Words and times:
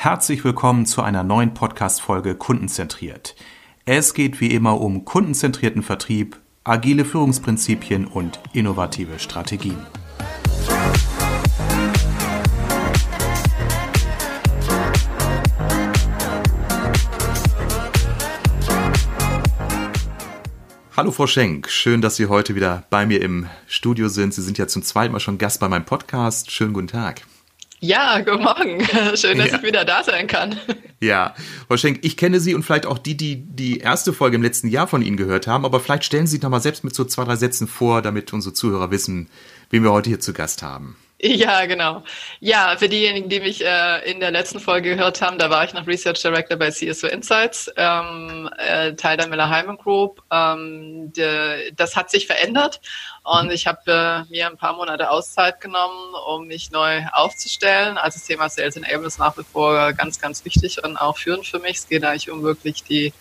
Herzlich 0.00 0.44
willkommen 0.44 0.86
zu 0.86 1.02
einer 1.02 1.24
neuen 1.24 1.54
Podcast-Folge 1.54 2.36
Kundenzentriert. 2.36 3.34
Es 3.84 4.14
geht 4.14 4.40
wie 4.40 4.54
immer 4.54 4.80
um 4.80 5.04
kundenzentrierten 5.04 5.82
Vertrieb, 5.82 6.38
agile 6.62 7.04
Führungsprinzipien 7.04 8.06
und 8.06 8.38
innovative 8.52 9.18
Strategien. 9.18 9.76
Hallo 20.96 21.10
Frau 21.10 21.26
Schenk, 21.26 21.68
schön, 21.68 22.00
dass 22.00 22.14
Sie 22.14 22.26
heute 22.26 22.54
wieder 22.54 22.84
bei 22.88 23.04
mir 23.04 23.20
im 23.20 23.48
Studio 23.66 24.06
sind. 24.06 24.32
Sie 24.32 24.42
sind 24.42 24.58
ja 24.58 24.68
zum 24.68 24.84
zweiten 24.84 25.10
Mal 25.10 25.18
schon 25.18 25.38
Gast 25.38 25.58
bei 25.58 25.68
meinem 25.68 25.86
Podcast. 25.86 26.52
Schönen 26.52 26.72
guten 26.72 26.86
Tag. 26.86 27.22
Ja, 27.80 28.20
guten 28.20 28.42
Morgen. 28.42 28.80
Schön, 29.14 29.38
dass 29.38 29.50
ja. 29.50 29.56
ich 29.56 29.62
wieder 29.62 29.84
da 29.84 30.02
sein 30.02 30.26
kann. 30.26 30.56
Ja, 31.00 31.34
Frau 31.68 31.76
Schenk, 31.76 32.00
ich 32.02 32.16
kenne 32.16 32.40
Sie 32.40 32.54
und 32.54 32.64
vielleicht 32.64 32.86
auch 32.86 32.98
die, 32.98 33.16
die 33.16 33.36
die 33.36 33.78
erste 33.78 34.12
Folge 34.12 34.36
im 34.36 34.42
letzten 34.42 34.68
Jahr 34.68 34.88
von 34.88 35.00
Ihnen 35.00 35.16
gehört 35.16 35.46
haben, 35.46 35.64
aber 35.64 35.78
vielleicht 35.78 36.04
stellen 36.04 36.26
Sie 36.26 36.32
sich 36.32 36.42
noch 36.42 36.50
mal 36.50 36.60
selbst 36.60 36.82
mit 36.82 36.94
so 36.94 37.04
zwei, 37.04 37.24
drei 37.24 37.36
Sätzen 37.36 37.68
vor, 37.68 38.02
damit 38.02 38.32
unsere 38.32 38.52
Zuhörer 38.52 38.90
wissen, 38.90 39.28
wen 39.70 39.84
wir 39.84 39.92
heute 39.92 40.10
hier 40.10 40.20
zu 40.20 40.32
Gast 40.32 40.62
haben. 40.62 40.96
Ja, 41.22 41.66
genau. 41.66 42.04
Ja, 42.38 42.76
für 42.78 42.88
diejenigen, 42.88 43.28
die 43.28 43.40
mich 43.40 43.64
äh, 43.64 44.10
in 44.10 44.20
der 44.20 44.30
letzten 44.30 44.60
Folge 44.60 44.94
gehört 44.94 45.20
haben, 45.20 45.36
da 45.36 45.50
war 45.50 45.64
ich 45.64 45.74
noch 45.74 45.86
Research 45.86 46.22
Director 46.22 46.56
bei 46.56 46.70
CSO 46.70 47.08
Insights, 47.08 47.70
ähm, 47.76 48.48
äh, 48.56 48.94
Teil 48.94 49.16
der 49.16 49.26
Miller 49.26 49.50
Hyman 49.50 49.76
Group. 49.76 50.22
Ähm, 50.30 51.12
de, 51.12 51.72
das 51.72 51.96
hat 51.96 52.10
sich 52.10 52.28
verändert 52.28 52.80
und 53.24 53.46
mhm. 53.46 53.50
ich 53.50 53.66
habe 53.66 54.26
äh, 54.28 54.32
mir 54.32 54.46
ein 54.46 54.56
paar 54.56 54.74
Monate 54.74 55.10
Auszeit 55.10 55.60
genommen, 55.60 56.14
um 56.28 56.46
mich 56.46 56.70
neu 56.70 57.02
aufzustellen. 57.12 57.98
Also 57.98 58.18
das 58.18 58.26
Thema 58.26 58.48
Sales 58.48 58.76
Enablement 58.76 59.08
ist 59.08 59.18
nach 59.18 59.36
wie 59.36 59.44
vor 59.44 59.92
ganz, 59.94 60.20
ganz 60.20 60.44
wichtig 60.44 60.84
und 60.84 60.96
auch 60.96 61.18
führend 61.18 61.46
für 61.46 61.58
mich. 61.58 61.78
Es 61.78 61.88
geht 61.88 62.04
eigentlich 62.04 62.30
um 62.30 62.42
wirklich 62.42 62.84
die 62.84 63.12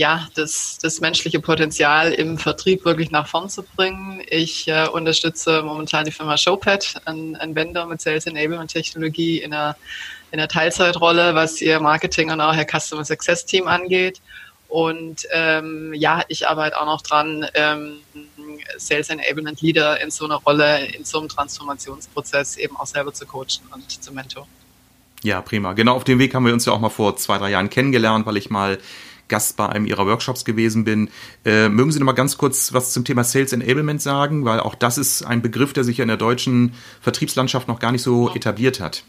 ja, 0.00 0.26
das, 0.34 0.78
das 0.80 1.02
menschliche 1.02 1.40
Potenzial 1.40 2.14
im 2.14 2.38
Vertrieb 2.38 2.86
wirklich 2.86 3.10
nach 3.10 3.28
vorn 3.28 3.50
zu 3.50 3.62
bringen. 3.62 4.22
Ich 4.30 4.66
äh, 4.66 4.88
unterstütze 4.88 5.62
momentan 5.62 6.06
die 6.06 6.10
Firma 6.10 6.38
Showpad, 6.38 7.02
ein, 7.04 7.36
ein 7.36 7.54
Vendor 7.54 7.84
mit 7.84 8.00
Sales 8.00 8.24
Enablement 8.24 8.70
Technologie 8.70 9.42
in 9.42 9.52
einer, 9.52 9.76
in 10.30 10.38
einer 10.38 10.48
Teilzeitrolle, 10.48 11.34
was 11.34 11.60
ihr 11.60 11.80
Marketing 11.80 12.30
und 12.30 12.40
auch 12.40 12.56
ihr 12.56 12.64
Customer 12.64 13.04
Success 13.04 13.44
Team 13.44 13.68
angeht. 13.68 14.22
Und 14.68 15.26
ähm, 15.32 15.92
ja, 15.92 16.22
ich 16.28 16.48
arbeite 16.48 16.80
auch 16.80 16.86
noch 16.86 17.02
dran, 17.02 17.46
ähm, 17.52 17.98
Sales 18.78 19.10
Enablement 19.10 19.60
Leader 19.60 20.00
in 20.00 20.10
so 20.10 20.24
einer 20.24 20.36
Rolle, 20.36 20.86
in 20.94 21.04
so 21.04 21.18
einem 21.18 21.28
Transformationsprozess 21.28 22.56
eben 22.56 22.74
auch 22.78 22.86
selber 22.86 23.12
zu 23.12 23.26
coachen 23.26 23.68
und 23.74 24.02
zu 24.02 24.14
mentoren. 24.14 24.48
Ja, 25.22 25.42
prima. 25.42 25.74
Genau 25.74 25.94
auf 25.96 26.04
dem 26.04 26.18
Weg 26.18 26.34
haben 26.34 26.46
wir 26.46 26.54
uns 26.54 26.64
ja 26.64 26.72
auch 26.72 26.80
mal 26.80 26.88
vor 26.88 27.18
zwei, 27.18 27.36
drei 27.36 27.50
Jahren 27.50 27.68
kennengelernt, 27.68 28.24
weil 28.24 28.38
ich 28.38 28.48
mal 28.48 28.78
Gast 29.30 29.56
bei 29.56 29.66
einem 29.66 29.86
ihrer 29.86 30.06
Workshops 30.06 30.44
gewesen 30.44 30.84
bin. 30.84 31.08
Äh, 31.46 31.70
mögen 31.70 31.90
Sie 31.90 31.98
noch 31.98 32.04
mal 32.04 32.12
ganz 32.12 32.36
kurz 32.36 32.74
was 32.74 32.92
zum 32.92 33.06
Thema 33.06 33.24
Sales 33.24 33.54
Enablement 33.54 34.02
sagen, 34.02 34.44
weil 34.44 34.60
auch 34.60 34.74
das 34.74 34.98
ist 34.98 35.22
ein 35.22 35.40
Begriff, 35.40 35.72
der 35.72 35.84
sich 35.84 35.96
ja 35.96 36.02
in 36.02 36.08
der 36.08 36.18
deutschen 36.18 36.74
Vertriebslandschaft 37.00 37.66
noch 37.66 37.78
gar 37.78 37.92
nicht 37.92 38.02
so 38.02 38.34
etabliert 38.34 38.80
hat. 38.80 39.04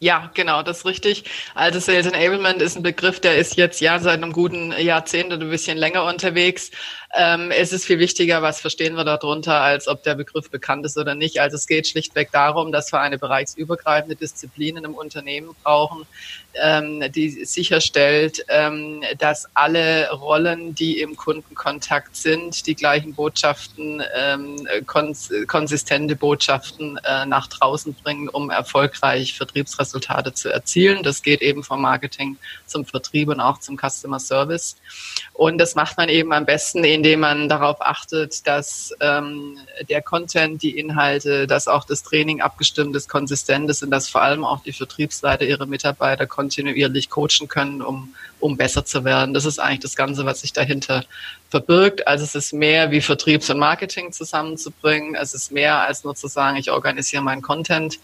Ja, 0.00 0.30
genau, 0.34 0.62
das 0.62 0.78
ist 0.78 0.86
richtig. 0.86 1.24
Also 1.56 1.80
Sales 1.80 2.06
Enablement 2.06 2.62
ist 2.62 2.76
ein 2.76 2.84
Begriff, 2.84 3.18
der 3.18 3.36
ist 3.36 3.56
jetzt 3.56 3.80
ja 3.80 3.98
seit 3.98 4.22
einem 4.22 4.32
guten 4.32 4.72
Jahrzehnt 4.78 5.32
oder 5.32 5.42
ein 5.42 5.50
bisschen 5.50 5.76
länger 5.76 6.04
unterwegs. 6.04 6.70
Ähm, 7.14 7.50
es 7.50 7.72
ist 7.72 7.86
viel 7.86 7.98
wichtiger, 7.98 8.42
was 8.42 8.60
verstehen 8.60 8.94
wir 8.94 9.04
darunter, 9.04 9.62
als 9.62 9.88
ob 9.88 10.02
der 10.02 10.14
Begriff 10.14 10.50
bekannt 10.50 10.84
ist 10.84 10.98
oder 10.98 11.14
nicht. 11.14 11.40
Also 11.40 11.56
es 11.56 11.66
geht 11.66 11.86
schlichtweg 11.86 12.30
darum, 12.32 12.70
dass 12.70 12.92
wir 12.92 13.00
eine 13.00 13.16
bereichsübergreifende 13.16 14.14
Disziplin 14.14 14.76
in 14.76 14.84
einem 14.84 14.94
Unternehmen 14.94 15.56
brauchen, 15.62 16.06
ähm, 16.62 17.10
die 17.12 17.46
sicherstellt, 17.46 18.44
ähm, 18.48 19.02
dass 19.18 19.48
alle 19.54 20.10
Rollen, 20.10 20.74
die 20.74 21.00
im 21.00 21.16
Kundenkontakt 21.16 22.14
sind, 22.14 22.66
die 22.66 22.74
gleichen 22.74 23.14
Botschaften, 23.14 24.02
ähm, 24.14 24.68
kons 24.86 25.30
konsistente 25.46 26.14
Botschaften 26.14 26.98
äh, 27.04 27.24
nach 27.24 27.46
draußen 27.46 27.94
bringen, 27.94 28.28
um 28.28 28.50
erfolgreich 28.50 29.34
Vertriebsresultate 29.34 30.34
zu 30.34 30.50
erzielen. 30.50 31.02
Das 31.02 31.22
geht 31.22 31.40
eben 31.40 31.64
vom 31.64 31.80
Marketing 31.80 32.36
zum 32.66 32.84
Vertrieb 32.84 33.28
und 33.28 33.40
auch 33.40 33.58
zum 33.60 33.78
Customer 33.78 34.20
Service. 34.20 34.76
Und 35.32 35.58
das 35.58 35.74
macht 35.74 35.96
man 35.96 36.08
eben 36.08 36.32
am 36.32 36.44
besten, 36.44 36.82
indem 36.98 37.20
man 37.20 37.48
darauf 37.48 37.80
achtet, 37.80 38.44
dass 38.48 38.92
ähm, 38.98 39.56
der 39.88 40.02
Content, 40.02 40.60
die 40.64 40.76
Inhalte, 40.76 41.46
dass 41.46 41.68
auch 41.68 41.84
das 41.84 42.02
Training 42.02 42.40
abgestimmt 42.40 42.96
ist, 42.96 43.08
konsistent 43.08 43.70
ist 43.70 43.84
und 43.84 43.92
dass 43.92 44.08
vor 44.08 44.22
allem 44.22 44.44
auch 44.44 44.64
die 44.64 44.72
Vertriebsleiter 44.72 45.44
ihre 45.44 45.68
Mitarbeiter 45.68 46.26
kontinuierlich 46.26 47.08
coachen 47.08 47.46
können, 47.46 47.82
um, 47.82 48.14
um 48.40 48.56
besser 48.56 48.84
zu 48.84 49.04
werden. 49.04 49.34
Das 49.34 49.44
ist 49.44 49.58
eigentlich 49.58 49.80
das 49.80 49.96
Ganze, 49.96 50.24
was 50.24 50.40
sich 50.40 50.52
dahinter 50.52 51.04
verbirgt. 51.50 52.06
Also 52.06 52.24
es 52.24 52.34
ist 52.34 52.52
mehr 52.52 52.90
wie 52.90 53.00
Vertriebs- 53.00 53.48
und 53.50 53.58
Marketing 53.58 54.12
zusammenzubringen. 54.12 55.14
Es 55.14 55.34
ist 55.34 55.50
mehr 55.50 55.80
als 55.86 56.04
nur 56.04 56.14
zu 56.14 56.28
sagen, 56.28 56.56
ich 56.56 56.70
organisiere 56.70 57.22
meinen 57.22 57.42
Content 57.42 57.98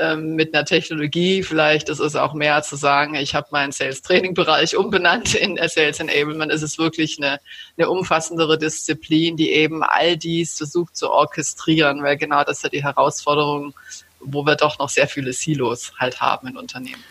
ähm, 0.00 0.36
mit 0.36 0.54
einer 0.54 0.64
Technologie. 0.64 1.42
Vielleicht 1.42 1.88
ist 1.88 1.98
es 1.98 2.16
auch 2.16 2.34
mehr 2.34 2.62
zu 2.62 2.76
sagen, 2.76 3.14
ich 3.14 3.34
habe 3.34 3.48
meinen 3.50 3.72
Sales-Training-Bereich 3.72 4.76
umbenannt 4.76 5.34
in 5.34 5.56
Sales 5.56 6.00
Enablement. 6.00 6.52
Es 6.52 6.62
ist 6.62 6.78
wirklich 6.78 7.18
eine, 7.18 7.40
eine 7.76 7.90
umfassendere 7.90 8.58
Disziplin, 8.58 9.36
die 9.36 9.50
eben 9.50 9.82
all 9.82 10.16
dies 10.16 10.56
versucht 10.56 10.96
zu 10.96 11.10
orchestrieren, 11.10 12.02
weil 12.02 12.16
genau 12.16 12.44
das 12.44 12.58
ist 12.58 12.62
ja 12.62 12.68
die 12.70 12.84
Herausforderung, 12.84 13.74
wo 14.20 14.46
wir 14.46 14.56
doch 14.56 14.78
noch 14.78 14.88
sehr 14.88 15.08
viele 15.08 15.32
Silos 15.32 15.92
halt 15.98 16.20
haben 16.20 16.48
in 16.48 16.56
Unternehmen. 16.56 17.02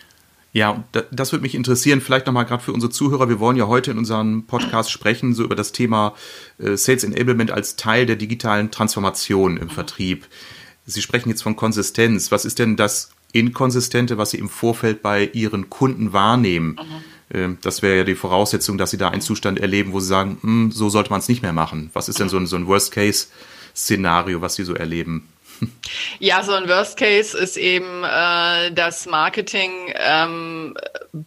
Ja, 0.54 0.84
das 1.10 1.32
würde 1.32 1.42
mich 1.42 1.56
interessieren, 1.56 2.00
vielleicht 2.00 2.26
nochmal 2.26 2.44
gerade 2.44 2.62
für 2.62 2.72
unsere 2.72 2.92
Zuhörer. 2.92 3.28
Wir 3.28 3.40
wollen 3.40 3.56
ja 3.56 3.66
heute 3.66 3.90
in 3.90 3.98
unserem 3.98 4.46
Podcast 4.46 4.92
sprechen, 4.92 5.34
so 5.34 5.42
über 5.42 5.56
das 5.56 5.72
Thema 5.72 6.14
äh, 6.58 6.76
Sales 6.76 7.02
Enablement 7.02 7.50
als 7.50 7.74
Teil 7.74 8.06
der 8.06 8.14
digitalen 8.14 8.70
Transformation 8.70 9.56
im 9.56 9.68
Vertrieb. 9.68 10.28
Sie 10.86 11.02
sprechen 11.02 11.28
jetzt 11.28 11.42
von 11.42 11.56
Konsistenz. 11.56 12.30
Was 12.30 12.44
ist 12.44 12.60
denn 12.60 12.76
das 12.76 13.10
Inkonsistente, 13.32 14.16
was 14.16 14.30
Sie 14.30 14.38
im 14.38 14.48
Vorfeld 14.48 15.02
bei 15.02 15.28
Ihren 15.32 15.70
Kunden 15.70 16.12
wahrnehmen? 16.12 16.78
Mhm. 17.32 17.58
Das 17.62 17.82
wäre 17.82 17.96
ja 17.96 18.04
die 18.04 18.14
Voraussetzung, 18.14 18.78
dass 18.78 18.92
Sie 18.92 18.96
da 18.96 19.08
einen 19.08 19.22
Zustand 19.22 19.58
erleben, 19.58 19.92
wo 19.92 19.98
Sie 19.98 20.06
sagen, 20.06 20.38
hm, 20.40 20.70
so 20.70 20.88
sollte 20.88 21.10
man 21.10 21.18
es 21.18 21.28
nicht 21.28 21.42
mehr 21.42 21.52
machen. 21.52 21.90
Was 21.94 22.08
ist 22.08 22.20
denn 22.20 22.28
so 22.28 22.36
ein, 22.36 22.46
so 22.46 22.54
ein 22.54 22.68
Worst-Case-Szenario, 22.68 24.40
was 24.40 24.54
Sie 24.54 24.62
so 24.62 24.74
erleben? 24.74 25.28
Ja, 26.18 26.42
so 26.42 26.52
ein 26.52 26.68
Worst 26.68 26.96
Case 26.96 27.36
ist 27.36 27.56
eben, 27.56 28.04
äh, 28.04 28.72
dass 28.72 29.06
Marketing 29.06 29.92
ähm, 29.94 30.76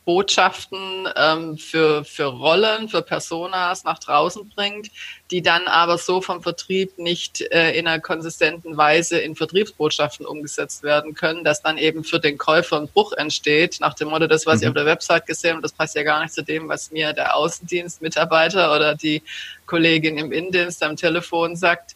Botschaften 0.05 1.07
ähm, 1.15 1.57
für, 1.57 2.03
für 2.03 2.25
Rollen, 2.25 2.89
für 2.89 3.01
Personas 3.01 3.83
nach 3.83 3.99
draußen 3.99 4.49
bringt, 4.49 4.89
die 5.31 5.41
dann 5.41 5.67
aber 5.67 5.97
so 5.97 6.21
vom 6.21 6.41
Vertrieb 6.41 6.97
nicht 6.97 7.41
äh, 7.41 7.77
in 7.77 7.87
einer 7.87 8.01
konsistenten 8.01 8.77
Weise 8.77 9.19
in 9.19 9.35
Vertriebsbotschaften 9.35 10.25
umgesetzt 10.25 10.83
werden 10.83 11.13
können, 11.13 11.43
dass 11.43 11.61
dann 11.61 11.77
eben 11.77 12.03
für 12.03 12.19
den 12.19 12.37
Käufer 12.37 12.77
ein 12.77 12.87
Bruch 12.87 13.13
entsteht, 13.13 13.77
nach 13.79 13.93
dem 13.93 14.09
Motto, 14.09 14.27
das, 14.27 14.45
was 14.45 14.57
mhm. 14.57 14.61
ich 14.61 14.67
auf 14.69 14.75
der 14.75 14.85
Website 14.85 15.25
gesehen 15.25 15.51
habe, 15.53 15.61
das 15.61 15.73
passt 15.73 15.95
ja 15.95 16.03
gar 16.03 16.21
nicht 16.21 16.33
zu 16.33 16.43
dem, 16.43 16.67
was 16.69 16.91
mir 16.91 17.13
der 17.13 17.35
Außendienstmitarbeiter 17.35 18.73
oder 18.75 18.95
die 18.95 19.21
Kollegin 19.65 20.17
im 20.17 20.31
Innendienst 20.31 20.81
am 20.83 20.95
Telefon 20.95 21.55
sagt. 21.55 21.95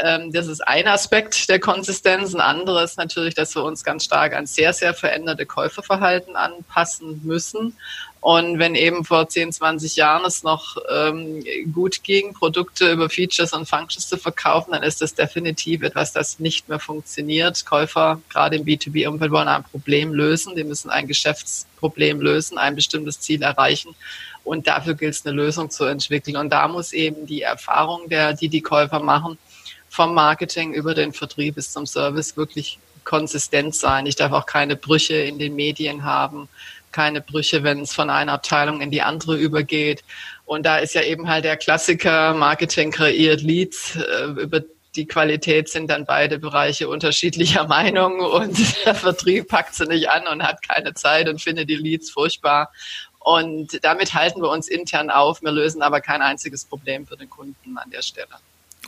Ähm, 0.00 0.30
das 0.32 0.46
ist 0.46 0.60
ein 0.60 0.86
Aspekt 0.86 1.48
der 1.48 1.58
Konsistenz. 1.58 2.34
Ein 2.34 2.40
anderes 2.40 2.96
natürlich, 2.96 3.34
dass 3.34 3.54
wir 3.54 3.64
uns 3.64 3.82
ganz 3.82 4.04
stark 4.04 4.34
an 4.34 4.46
sehr, 4.46 4.72
sehr 4.72 4.94
veränderte 4.94 5.44
Käuferverhalten 5.44 6.36
anpassen 6.36 7.20
müssen. 7.24 7.76
Und 8.20 8.58
wenn 8.58 8.74
eben 8.74 9.04
vor 9.04 9.28
10, 9.28 9.52
20 9.52 9.96
Jahren 9.96 10.24
es 10.24 10.42
noch 10.42 10.76
ähm, 10.90 11.44
gut 11.72 12.02
ging, 12.02 12.34
Produkte 12.34 12.90
über 12.90 13.08
Features 13.08 13.52
und 13.52 13.68
Functions 13.68 14.08
zu 14.08 14.16
verkaufen, 14.16 14.72
dann 14.72 14.82
ist 14.82 15.00
das 15.00 15.14
definitiv 15.14 15.82
etwas, 15.82 16.12
das 16.12 16.40
nicht 16.40 16.68
mehr 16.68 16.80
funktioniert. 16.80 17.64
Käufer, 17.64 18.20
gerade 18.28 18.56
im 18.56 18.64
B2B-Umfeld, 18.64 19.30
wollen 19.30 19.48
ein 19.48 19.62
Problem 19.62 20.12
lösen. 20.12 20.56
Die 20.56 20.64
müssen 20.64 20.90
ein 20.90 21.06
Geschäftsproblem 21.06 22.20
lösen, 22.20 22.58
ein 22.58 22.74
bestimmtes 22.74 23.20
Ziel 23.20 23.42
erreichen. 23.42 23.94
Und 24.42 24.66
dafür 24.66 24.94
gilt 24.94 25.14
es, 25.14 25.26
eine 25.26 25.36
Lösung 25.36 25.70
zu 25.70 25.84
entwickeln. 25.84 26.36
Und 26.36 26.50
da 26.50 26.66
muss 26.68 26.92
eben 26.92 27.26
die 27.26 27.42
Erfahrung, 27.42 28.08
der, 28.08 28.32
die 28.32 28.48
die 28.48 28.62
Käufer 28.62 28.98
machen, 28.98 29.38
vom 29.88 30.14
Marketing 30.14 30.72
über 30.72 30.94
den 30.94 31.12
Vertrieb 31.12 31.56
bis 31.56 31.72
zum 31.72 31.86
Service 31.86 32.36
wirklich 32.36 32.78
konsistent 33.04 33.74
sein. 33.74 34.06
Ich 34.06 34.16
darf 34.16 34.32
auch 34.32 34.46
keine 34.46 34.76
Brüche 34.76 35.14
in 35.14 35.38
den 35.38 35.56
Medien 35.56 36.04
haben, 36.04 36.48
keine 36.92 37.20
Brüche, 37.20 37.62
wenn 37.62 37.80
es 37.80 37.94
von 37.94 38.10
einer 38.10 38.32
Abteilung 38.32 38.80
in 38.80 38.90
die 38.90 39.02
andere 39.02 39.36
übergeht. 39.36 40.04
Und 40.44 40.66
da 40.66 40.78
ist 40.78 40.94
ja 40.94 41.02
eben 41.02 41.28
halt 41.28 41.44
der 41.44 41.56
Klassiker, 41.56 42.34
Marketing 42.34 42.90
kreiert 42.90 43.40
Leads, 43.40 43.96
äh, 43.96 44.24
über 44.42 44.62
die 44.96 45.06
Qualität 45.06 45.68
sind 45.68 45.88
dann 45.90 46.04
beide 46.04 46.38
Bereiche 46.38 46.88
unterschiedlicher 46.88 47.66
Meinung 47.68 48.20
und 48.20 48.84
der 48.84 48.94
Vertrieb 48.94 49.48
packt 49.48 49.74
sie 49.74 49.86
nicht 49.86 50.10
an 50.10 50.26
und 50.26 50.42
hat 50.42 50.66
keine 50.66 50.94
Zeit 50.94 51.28
und 51.28 51.40
findet 51.40 51.70
die 51.70 51.76
Leads 51.76 52.10
furchtbar. 52.10 52.72
Und 53.20 53.84
damit 53.84 54.14
halten 54.14 54.42
wir 54.42 54.50
uns 54.50 54.68
intern 54.68 55.10
auf. 55.10 55.42
Wir 55.42 55.52
lösen 55.52 55.82
aber 55.82 56.00
kein 56.00 56.22
einziges 56.22 56.64
Problem 56.64 57.06
für 57.06 57.16
den 57.16 57.28
Kunden 57.28 57.76
an 57.76 57.90
der 57.90 58.02
Stelle. 58.02 58.28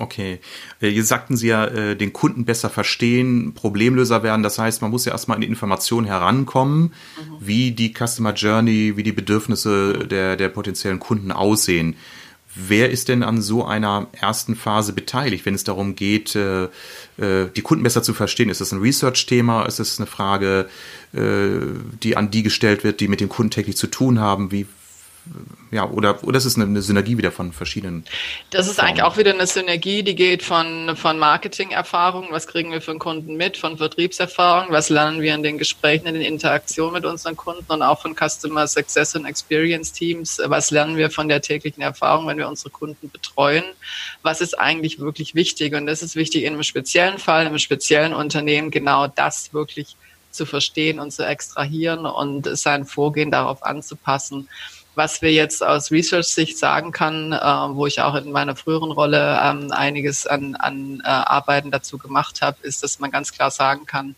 Okay. 0.00 0.40
Äh, 0.80 0.88
jetzt 0.88 1.08
sagten 1.08 1.36
Sie 1.36 1.48
ja, 1.48 1.66
äh, 1.66 1.94
den 1.94 2.14
Kunden 2.14 2.46
besser 2.46 2.70
verstehen, 2.70 3.52
Problemlöser 3.54 4.22
werden. 4.22 4.42
Das 4.42 4.58
heißt, 4.58 4.80
man 4.80 4.90
muss 4.90 5.04
ja 5.04 5.12
erstmal 5.12 5.36
an 5.36 5.42
die 5.42 5.46
Information 5.46 6.04
herankommen. 6.04 6.80
Mhm. 6.80 6.92
wie 7.40 7.72
die 7.72 7.92
Customer 7.92 8.32
Journey, 8.32 8.96
wie 8.96 9.02
die 9.02 9.12
Bedürfnisse 9.12 10.06
der, 10.06 10.36
der 10.36 10.48
potenziellen 10.48 11.00
Kunden 11.00 11.32
aussehen. 11.32 11.96
Wer 12.54 12.90
ist 12.90 13.08
denn 13.08 13.22
an 13.22 13.40
so 13.42 13.64
einer 13.64 14.08
ersten 14.12 14.56
Phase 14.56 14.92
beteiligt, 14.92 15.46
wenn 15.46 15.54
es 15.54 15.64
darum 15.64 15.94
geht, 15.94 16.34
äh, 16.34 16.68
die 17.18 17.62
Kunden 17.62 17.84
besser 17.84 18.02
zu 18.02 18.14
verstehen? 18.14 18.48
Ist 18.48 18.60
das 18.60 18.72
ein 18.72 18.80
Research-Thema? 18.80 19.64
Ist 19.66 19.78
das 19.78 19.98
eine 19.98 20.06
Frage, 20.06 20.68
die 21.12 22.16
an 22.16 22.30
die 22.30 22.42
gestellt 22.42 22.82
wird, 22.82 23.00
die 23.00 23.08
mit 23.08 23.20
dem 23.20 23.28
Kunden 23.28 23.50
täglich 23.50 23.76
zu 23.76 23.88
tun 23.88 24.20
haben? 24.20 24.50
Wie, 24.52 24.66
ja, 25.70 25.88
oder, 25.88 26.24
oder 26.24 26.38
ist 26.38 26.46
es 26.46 26.56
eine, 26.56 26.82
Synergie 26.82 27.16
wieder 27.16 27.30
von 27.30 27.52
verschiedenen? 27.52 28.04
Das 28.50 28.66
ist 28.66 28.76
Formen? 28.76 28.90
eigentlich 28.90 29.04
auch 29.04 29.16
wieder 29.16 29.32
eine 29.32 29.46
Synergie, 29.46 30.02
die 30.02 30.16
geht 30.16 30.42
von, 30.42 30.96
von 30.96 31.18
Marketing-Erfahrung, 31.18 32.28
was 32.30 32.46
kriegen 32.46 32.72
wir 32.72 32.80
für 32.80 32.90
einen 32.90 32.98
Kunden 32.98 33.36
mit, 33.36 33.56
von 33.56 33.76
Vertriebserfahrung, 33.76 34.72
was 34.72 34.88
lernen 34.88 35.20
wir 35.20 35.34
in 35.34 35.42
den 35.42 35.58
Gesprächen, 35.58 36.06
in 36.06 36.14
den 36.14 36.24
Interaktionen 36.24 36.94
mit 36.94 37.04
unseren 37.04 37.36
Kunden 37.36 37.70
und 37.70 37.82
auch 37.82 38.00
von 38.02 38.16
Customer 38.16 38.66
Success 38.66 39.14
und 39.14 39.26
Experience 39.26 39.92
Teams, 39.92 40.40
was 40.44 40.70
lernen 40.70 40.96
wir 40.96 41.10
von 41.10 41.28
der 41.28 41.40
täglichen 41.40 41.82
Erfahrung, 41.82 42.26
wenn 42.26 42.38
wir 42.38 42.48
unsere 42.48 42.70
Kunden 42.70 43.08
betreuen, 43.08 43.64
was 44.22 44.40
ist 44.40 44.58
eigentlich 44.58 44.98
wirklich 44.98 45.36
wichtig 45.36 45.74
und 45.74 45.86
das 45.86 46.02
ist 46.02 46.16
wichtig 46.16 46.42
in 46.42 46.54
einem 46.54 46.64
speziellen 46.64 47.18
Fall, 47.18 47.42
in 47.42 47.48
einem 47.48 47.58
speziellen 47.58 48.12
Unternehmen, 48.12 48.72
genau 48.72 49.06
das 49.06 49.54
wirklich 49.54 49.96
zu 50.32 50.46
verstehen 50.46 51.00
und 51.00 51.12
zu 51.12 51.26
extrahieren 51.26 52.06
und 52.06 52.48
sein 52.56 52.86
Vorgehen 52.86 53.30
darauf 53.30 53.62
anzupassen 53.64 54.48
was 54.94 55.22
wir 55.22 55.32
jetzt 55.32 55.64
aus 55.64 55.90
Research-Sicht 55.90 56.58
sagen 56.58 56.92
kann, 56.92 57.32
äh, 57.32 57.38
wo 57.38 57.86
ich 57.86 58.00
auch 58.00 58.14
in 58.14 58.32
meiner 58.32 58.56
früheren 58.56 58.90
Rolle 58.90 59.40
ähm, 59.42 59.72
einiges 59.72 60.26
an, 60.26 60.56
an 60.56 61.00
äh, 61.04 61.08
Arbeiten 61.08 61.70
dazu 61.70 61.98
gemacht 61.98 62.42
habe, 62.42 62.58
ist, 62.62 62.82
dass 62.82 62.98
man 62.98 63.10
ganz 63.10 63.32
klar 63.32 63.50
sagen 63.50 63.86
kann, 63.86 64.16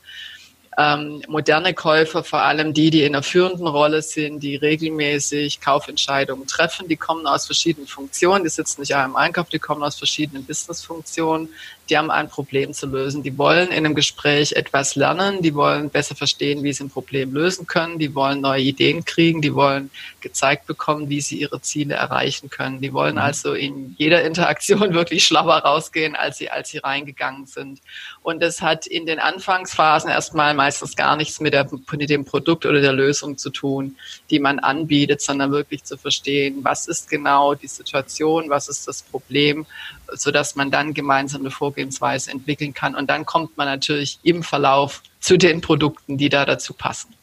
ähm, 0.78 1.22
moderne 1.28 1.74
Käufer, 1.74 2.24
vor 2.24 2.40
allem 2.40 2.72
die, 2.72 2.90
die 2.90 3.02
in 3.02 3.14
einer 3.14 3.22
führenden 3.22 3.66
Rolle 3.66 4.00
sind, 4.00 4.40
die 4.40 4.56
regelmäßig 4.56 5.60
Kaufentscheidungen 5.60 6.46
treffen, 6.46 6.88
die 6.88 6.96
kommen 6.96 7.26
aus 7.26 7.44
verschiedenen 7.44 7.86
Funktionen, 7.86 8.44
die 8.44 8.50
sitzen 8.50 8.80
nicht 8.80 8.94
auch 8.94 9.04
im 9.04 9.16
Einkauf, 9.16 9.50
die 9.50 9.58
kommen 9.58 9.82
aus 9.82 9.96
verschiedenen 9.96 10.46
Business-Funktionen, 10.46 11.50
die 11.92 11.98
haben 11.98 12.10
ein 12.10 12.30
Problem 12.30 12.72
zu 12.72 12.86
lösen. 12.86 13.22
Die 13.22 13.36
wollen 13.36 13.68
in 13.68 13.84
einem 13.84 13.94
Gespräch 13.94 14.52
etwas 14.52 14.94
lernen, 14.94 15.42
die 15.42 15.54
wollen 15.54 15.90
besser 15.90 16.14
verstehen, 16.14 16.62
wie 16.62 16.72
sie 16.72 16.84
ein 16.84 16.88
Problem 16.88 17.34
lösen 17.34 17.66
können, 17.66 17.98
die 17.98 18.14
wollen 18.14 18.40
neue 18.40 18.62
Ideen 18.62 19.04
kriegen, 19.04 19.42
die 19.42 19.54
wollen 19.54 19.90
gezeigt 20.22 20.66
bekommen, 20.66 21.10
wie 21.10 21.20
sie 21.20 21.38
ihre 21.38 21.60
Ziele 21.60 21.96
erreichen 21.96 22.48
können. 22.48 22.80
Die 22.80 22.94
wollen 22.94 23.16
mhm. 23.16 23.20
also 23.20 23.52
in 23.52 23.94
jeder 23.98 24.24
Interaktion 24.24 24.94
wirklich 24.94 25.26
schlauer 25.26 25.58
rausgehen, 25.58 26.16
als 26.16 26.38
sie, 26.38 26.48
als 26.48 26.70
sie 26.70 26.78
reingegangen 26.78 27.44
sind. 27.44 27.80
Und 28.22 28.42
das 28.42 28.62
hat 28.62 28.86
in 28.86 29.04
den 29.04 29.18
Anfangsphasen 29.18 30.08
erstmal 30.08 30.54
meistens 30.54 30.96
gar 30.96 31.16
nichts 31.16 31.40
mit, 31.40 31.52
der, 31.52 31.68
mit 31.90 32.08
dem 32.08 32.24
Produkt 32.24 32.64
oder 32.64 32.80
der 32.80 32.94
Lösung 32.94 33.36
zu 33.36 33.50
tun, 33.50 33.96
die 34.30 34.38
man 34.38 34.60
anbietet, 34.60 35.20
sondern 35.20 35.52
wirklich 35.52 35.84
zu 35.84 35.98
verstehen, 35.98 36.60
was 36.62 36.88
ist 36.88 37.10
genau 37.10 37.54
die 37.54 37.66
Situation, 37.66 38.48
was 38.48 38.68
ist 38.68 38.88
das 38.88 39.02
Problem, 39.02 39.66
sodass 40.14 40.56
man 40.56 40.70
dann 40.70 40.94
gemeinsam 40.94 41.42
eine 41.42 41.50
Vorgehensweise 41.82 42.30
entwickeln 42.30 42.74
kann. 42.74 42.94
Und 42.94 43.10
dann 43.10 43.26
kommt 43.26 43.56
man 43.56 43.66
natürlich 43.66 44.18
im 44.22 44.42
Verlauf 44.42 45.02
zu 45.20 45.36
den 45.36 45.60
Produkten, 45.60 46.18
die 46.18 46.28
da 46.28 46.44
dazu 46.44 46.74
passen. 46.74 47.14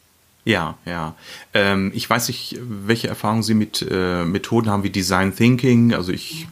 Ja, 0.44 0.78
ja. 0.86 1.14
Ähm, 1.52 1.92
ich 1.94 2.08
weiß 2.08 2.28
nicht, 2.28 2.58
welche 2.62 3.08
Erfahrungen 3.08 3.42
Sie 3.42 3.54
mit 3.54 3.86
äh, 3.88 4.24
Methoden 4.24 4.70
haben 4.70 4.82
wie 4.82 4.90
Design 4.90 5.36
Thinking. 5.36 5.92
Also 5.92 6.12
ich 6.12 6.46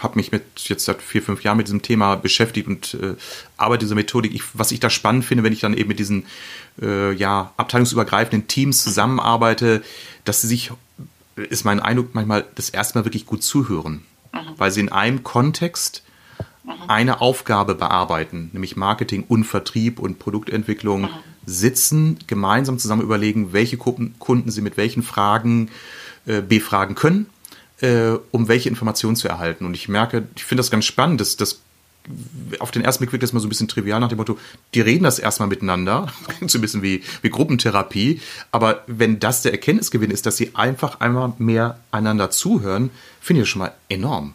habe 0.00 0.16
mich 0.16 0.32
mit 0.32 0.42
jetzt 0.68 0.84
seit 0.84 1.00
vier, 1.00 1.22
fünf 1.22 1.42
Jahren 1.42 1.56
mit 1.56 1.66
diesem 1.66 1.80
Thema 1.80 2.16
beschäftigt 2.16 2.68
und 2.68 2.94
äh, 2.94 3.14
arbeite 3.56 3.84
diese 3.84 3.94
Methodik. 3.94 4.34
Ich, 4.34 4.42
was 4.52 4.70
ich 4.70 4.80
da 4.80 4.90
spannend 4.90 5.24
finde, 5.24 5.44
wenn 5.44 5.52
ich 5.52 5.60
dann 5.60 5.74
eben 5.74 5.88
mit 5.88 5.98
diesen 5.98 6.26
äh, 6.80 7.12
ja, 7.14 7.52
abteilungsübergreifenden 7.56 8.48
Teams 8.48 8.82
zusammenarbeite, 8.82 9.82
dass 10.24 10.42
sie 10.42 10.48
sich, 10.48 10.70
ist 11.36 11.64
mein 11.64 11.80
Eindruck, 11.80 12.14
manchmal 12.14 12.44
das 12.54 12.68
erste 12.68 12.98
Mal 12.98 13.06
wirklich 13.06 13.24
gut 13.24 13.42
zuhören. 13.42 14.02
Mhm. 14.34 14.38
Weil 14.58 14.70
sie 14.70 14.80
in 14.80 14.92
einem 14.92 15.22
Kontext 15.22 16.02
mhm. 16.64 16.72
eine 16.88 17.20
Aufgabe 17.20 17.74
bearbeiten, 17.74 18.50
nämlich 18.52 18.76
Marketing 18.76 19.24
und 19.28 19.44
Vertrieb 19.44 19.98
und 19.98 20.18
Produktentwicklung. 20.18 21.02
Mhm 21.02 21.08
sitzen, 21.46 22.18
gemeinsam 22.26 22.78
zusammen 22.78 23.02
überlegen, 23.02 23.52
welche 23.52 23.76
Kunden 23.76 24.50
sie 24.50 24.60
mit 24.60 24.76
welchen 24.76 25.02
Fragen 25.02 25.70
äh, 26.26 26.40
befragen 26.40 26.94
können, 26.94 27.26
äh, 27.80 28.12
um 28.30 28.48
welche 28.48 28.68
Informationen 28.68 29.16
zu 29.16 29.28
erhalten. 29.28 29.66
Und 29.66 29.74
ich 29.74 29.88
merke, 29.88 30.28
ich 30.36 30.44
finde 30.44 30.60
das 30.60 30.70
ganz 30.70 30.84
spannend, 30.84 31.20
dass 31.20 31.36
das 31.36 31.60
auf 32.58 32.72
den 32.72 32.82
ersten 32.82 33.00
Blick 33.02 33.12
wirkt 33.12 33.22
das 33.22 33.32
mal 33.32 33.38
so 33.38 33.46
ein 33.46 33.48
bisschen 33.48 33.68
trivial 33.68 34.00
nach 34.00 34.08
dem 34.08 34.18
Motto, 34.18 34.36
die 34.74 34.80
reden 34.80 35.04
das 35.04 35.20
erstmal 35.20 35.48
miteinander, 35.48 36.12
so 36.46 36.58
ein 36.58 36.60
bisschen 36.60 36.82
wie, 36.82 37.04
wie 37.22 37.30
Gruppentherapie, 37.30 38.20
aber 38.50 38.82
wenn 38.88 39.20
das 39.20 39.42
der 39.42 39.52
Erkenntnisgewinn 39.52 40.10
ist, 40.10 40.26
dass 40.26 40.36
sie 40.36 40.50
einfach 40.54 40.98
einmal 40.98 41.32
mehr 41.38 41.78
einander 41.92 42.30
zuhören, 42.30 42.90
finde 43.20 43.42
ich 43.42 43.46
das 43.46 43.50
schon 43.50 43.60
mal 43.60 43.72
enorm. 43.88 44.34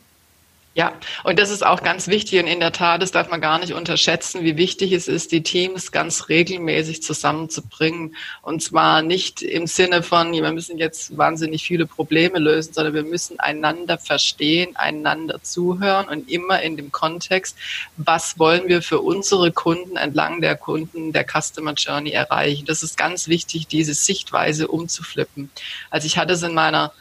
Ja, 0.77 0.93
und 1.23 1.39
das 1.39 1.49
ist 1.49 1.65
auch 1.65 1.81
ganz 1.81 2.07
wichtig 2.07 2.39
und 2.39 2.45
in 2.45 2.59
der 2.59 2.71
Tat, 2.71 3.01
das 3.01 3.11
darf 3.11 3.31
man 3.31 3.41
gar 3.41 3.57
nicht 3.57 3.73
unterschätzen, 3.73 4.43
wie 4.43 4.57
wichtig 4.57 4.91
es 4.91 5.07
ist, 5.07 5.31
die 5.31 5.41
Teams 5.41 5.91
ganz 5.91 6.29
regelmäßig 6.29 7.01
zusammenzubringen. 7.01 8.15
Und 8.43 8.61
zwar 8.61 9.01
nicht 9.01 9.41
im 9.41 9.65
Sinne 9.65 10.03
von, 10.03 10.31
wir 10.33 10.51
müssen 10.51 10.77
jetzt 10.77 11.17
wahnsinnig 11.17 11.63
viele 11.63 11.87
Probleme 11.87 12.37
lösen, 12.37 12.73
sondern 12.73 12.93
wir 12.93 13.01
müssen 13.01 13.39
einander 13.39 13.97
verstehen, 13.97 14.75
einander 14.75 15.41
zuhören 15.41 16.09
und 16.09 16.29
immer 16.29 16.61
in 16.61 16.77
dem 16.77 16.91
Kontext, 16.91 17.57
was 17.95 18.37
wollen 18.37 18.67
wir 18.67 18.83
für 18.83 18.99
unsere 18.99 19.51
Kunden 19.51 19.97
entlang 19.97 20.41
der 20.41 20.55
Kunden 20.55 21.11
der 21.11 21.25
Customer 21.25 21.73
Journey 21.73 22.11
erreichen. 22.11 22.67
Das 22.67 22.83
ist 22.83 22.97
ganz 22.97 23.27
wichtig, 23.27 23.65
diese 23.65 23.95
Sichtweise 23.95 24.67
umzuflippen. 24.67 25.49
Also 25.89 26.05
ich 26.05 26.19
hatte 26.19 26.33
es 26.33 26.43
in 26.43 26.53
meiner 26.53 26.93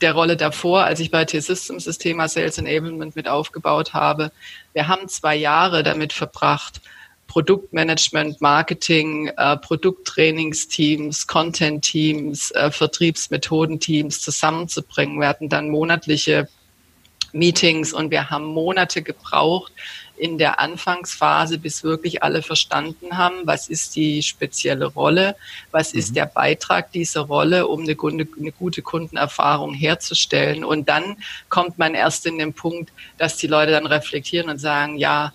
der 0.00 0.12
Rolle 0.12 0.36
davor, 0.36 0.84
als 0.84 1.00
ich 1.00 1.10
bei 1.10 1.24
T-Systems 1.24 1.84
das 1.84 1.98
Thema 1.98 2.28
Sales 2.28 2.58
Enablement 2.58 3.16
mit 3.16 3.28
aufgebaut 3.28 3.94
habe. 3.94 4.30
Wir 4.72 4.88
haben 4.88 5.08
zwei 5.08 5.36
Jahre 5.36 5.82
damit 5.82 6.12
verbracht, 6.12 6.80
Produktmanagement, 7.26 8.40
Marketing, 8.40 9.28
äh, 9.36 9.56
Produkttrainingsteams, 9.56 11.26
Content-Teams, 11.26 12.50
äh, 12.52 12.70
Vertriebsmethodenteams 12.70 14.20
zusammenzubringen. 14.20 15.20
Wir 15.20 15.28
hatten 15.28 15.48
dann 15.48 15.68
monatliche 15.68 16.48
Meetings 17.32 17.92
und 17.92 18.10
wir 18.10 18.30
haben 18.30 18.46
Monate 18.46 19.02
gebraucht, 19.02 19.72
in 20.16 20.38
der 20.38 20.60
Anfangsphase, 20.60 21.58
bis 21.58 21.84
wirklich 21.84 22.22
alle 22.22 22.42
verstanden 22.42 23.16
haben, 23.16 23.42
was 23.44 23.68
ist 23.68 23.96
die 23.96 24.22
spezielle 24.22 24.86
Rolle, 24.86 25.36
was 25.70 25.92
mhm. 25.92 25.98
ist 25.98 26.16
der 26.16 26.26
Beitrag 26.26 26.92
dieser 26.92 27.22
Rolle, 27.22 27.66
um 27.66 27.82
eine, 27.82 27.96
eine, 28.00 28.52
gute 28.52 28.82
Kundenerfahrung 28.82 29.74
herzustellen. 29.74 30.64
Und 30.64 30.88
dann 30.88 31.18
kommt 31.48 31.78
man 31.78 31.94
erst 31.94 32.26
in 32.26 32.38
den 32.38 32.54
Punkt, 32.54 32.90
dass 33.18 33.36
die 33.36 33.46
Leute 33.46 33.72
dann 33.72 33.86
reflektieren 33.86 34.48
und 34.48 34.58
sagen, 34.58 34.96
ja, 34.96 35.32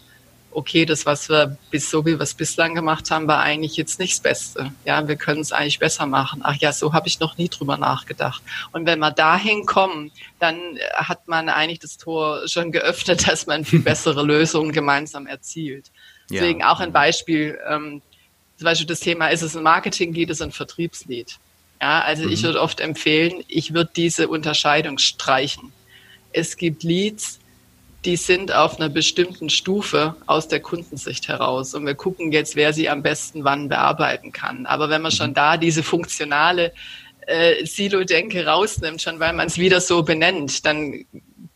okay, 0.52 0.86
das, 0.86 1.06
was 1.06 1.30
wir 1.30 1.58
bis 1.70 1.90
so 1.90 2.06
wie 2.06 2.14
wir 2.14 2.22
es 2.22 2.34
bislang 2.34 2.76
gemacht 2.76 3.10
haben, 3.12 3.28
war 3.28 3.42
eigentlich 3.42 3.78
jetzt 3.78 4.00
nicht 4.00 4.14
das 4.14 4.20
Beste. 4.20 4.72
Ja, 4.86 5.08
wir 5.08 5.16
können 5.16 5.42
es 5.42 5.52
eigentlich 5.52 5.80
besser 5.80 6.06
machen. 6.06 6.42
Ach 6.44 6.56
ja, 6.56 6.74
so 6.74 6.94
habe 6.94 7.08
ich 7.08 7.20
noch 7.20 7.38
nie 7.38 7.50
drüber 7.50 7.78
nachgedacht. 7.78 8.42
Und 8.72 8.86
wenn 8.86 9.00
wir 9.00 9.12
dahin 9.12 9.66
kommen, 9.66 10.12
dann 10.40 10.58
hat 10.94 11.28
man 11.28 11.50
eigentlich 11.50 11.80
das 11.80 11.98
Tor 11.98 12.48
schon 12.48 12.72
geöffnet, 12.72 13.28
dass 13.28 13.48
man 13.48 13.66
viel 13.66 13.80
bessere 13.84 14.24
Lösungen 14.24 14.72
gemeinsam 14.72 15.28
erzielt. 15.28 15.92
Deswegen 16.30 16.62
ja. 16.62 16.72
auch 16.72 16.80
ein 16.80 16.94
Beispiel, 16.94 17.60
ähm, 17.68 18.02
zum 18.58 18.66
Beispiel 18.66 18.88
das 18.88 19.00
Thema, 19.00 19.28
ist 19.28 19.42
es 19.42 19.56
ein 19.56 19.64
Marketing-Lead, 19.64 20.30
ist 20.30 20.38
es 20.38 20.42
ein 20.42 20.52
Vertriebslead? 20.52 21.38
Ja, 21.82 22.02
also 22.02 22.24
mhm. 22.24 22.32
ich 22.32 22.44
würde 22.44 22.62
oft 22.62 22.80
empfehlen, 22.80 23.44
ich 23.48 23.74
würde 23.74 23.92
diese 23.96 24.28
Unterscheidung 24.28 24.98
streichen. 24.98 25.74
Es 26.32 26.56
gibt 26.56 26.84
Leads, 26.84 27.41
die 28.06 28.16
sind 28.16 28.52
auf 28.52 28.80
einer 28.80 28.90
bestimmten 28.90 29.50
Stufe 29.50 30.16
aus 30.26 30.48
der 30.48 30.60
Kundensicht 30.60 31.28
heraus. 31.28 31.76
Und 31.76 31.86
wir 31.86 31.96
gucken 31.96 32.32
jetzt, 32.32 32.56
wer 32.56 32.74
sie 32.74 32.90
am 32.90 33.04
besten 33.04 33.44
wann 33.44 33.70
bearbeiten 33.70 34.32
kann. 34.32 34.66
Aber 34.66 34.90
wenn 34.90 35.02
man 35.02 35.12
schon 35.12 35.32
mhm. 35.32 35.36
da 35.36 35.58
diese 35.58 35.84
funktionale 35.84 36.74
äh, 37.28 37.64
Silo-Denke 37.66 38.46
rausnimmt, 38.46 39.02
schon 39.02 39.20
weil 39.20 39.34
man 39.34 39.48
es 39.48 39.58
wieder 39.58 39.80
so 39.82 40.02
benennt, 40.02 40.66
dann 40.66 41.06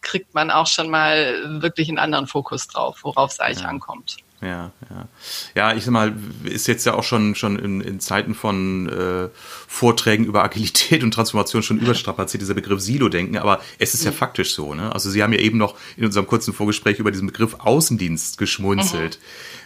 kriegt 0.02 0.36
man 0.36 0.52
auch 0.52 0.68
schon 0.68 0.90
mal 0.90 1.62
wirklich 1.62 1.90
einen 1.90 1.98
anderen 1.98 2.28
Fokus 2.28 2.68
drauf, 2.68 3.00
worauf 3.02 3.32
es 3.32 3.40
eigentlich 3.40 3.62
ja. 3.64 3.70
ankommt. 3.70 4.18
Ja, 4.42 4.72
ja. 4.90 5.08
Ja, 5.56 5.76
ich 5.76 5.86
sag 5.86 5.92
mal, 5.92 6.14
ist 6.44 6.68
jetzt 6.68 6.86
ja 6.86 6.94
auch 6.94 7.04
schon, 7.04 7.36
schon 7.36 7.58
in, 7.58 7.82
in 7.82 8.00
Zeiten 8.00 8.36
von 8.36 8.90
äh, 8.90 9.30
Vorträgen 9.68 10.26
über 10.26 10.44
Agilität 10.44 11.04
und 11.04 11.14
Transformation 11.14 11.64
schon 11.64 11.80
überstrapaziert, 11.80 12.42
dieser 12.42 12.54
Begriff 12.54 12.82
Silo-Denken, 12.82 13.38
aber 13.38 13.62
es 13.80 13.94
ist 13.94 14.04
ja 14.04 14.12
mhm. 14.12 14.16
faktisch 14.16 14.54
so, 14.54 14.74
ne? 14.74 14.92
Also 14.94 15.10
Sie 15.10 15.24
haben 15.24 15.34
ja 15.34 15.40
eben 15.40 15.58
noch 15.58 15.76
in 15.96 16.06
unserem 16.06 16.28
kurzen 16.28 16.54
Vorgespräch 16.54 17.00
über 17.00 17.12
diesen 17.12 17.28
Begriff 17.28 17.56
Außendienst 17.60 18.38
geschmunzelt. 18.38 19.20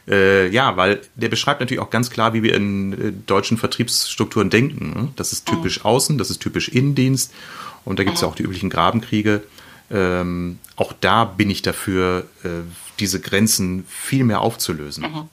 Mhm. 0.05 0.13
Äh, 0.13 0.47
ja, 0.49 0.77
weil 0.77 1.01
der 1.15 1.29
beschreibt 1.29 1.59
natürlich 1.59 1.81
auch 1.81 1.89
ganz 1.89 2.09
klar, 2.09 2.33
wie 2.33 2.43
wir 2.43 2.55
in 2.55 2.93
äh, 2.93 3.11
deutschen 3.25 3.57
Vertriebsstrukturen 3.57 4.49
denken. 4.49 4.93
Ne? 4.93 5.09
Das 5.15 5.33
ist 5.33 5.45
typisch 5.45 5.79
mhm. 5.79 5.85
Außen, 5.85 6.17
das 6.17 6.29
ist 6.29 6.41
typisch 6.41 6.69
Innendienst 6.69 7.33
und 7.85 7.99
da 7.99 8.03
gibt 8.03 8.15
es 8.15 8.21
ja 8.21 8.27
mhm. 8.27 8.31
auch 8.31 8.35
die 8.35 8.43
üblichen 8.43 8.69
Grabenkriege. 8.69 9.43
Ähm, 9.91 10.59
auch 10.75 10.93
da 10.99 11.25
bin 11.25 11.49
ich 11.49 11.61
dafür, 11.61 12.27
äh, 12.43 12.49
diese 12.99 13.19
Grenzen 13.19 13.85
viel 13.87 14.23
mehr 14.23 14.41
aufzulösen. 14.41 15.03
Mhm. 15.03 15.29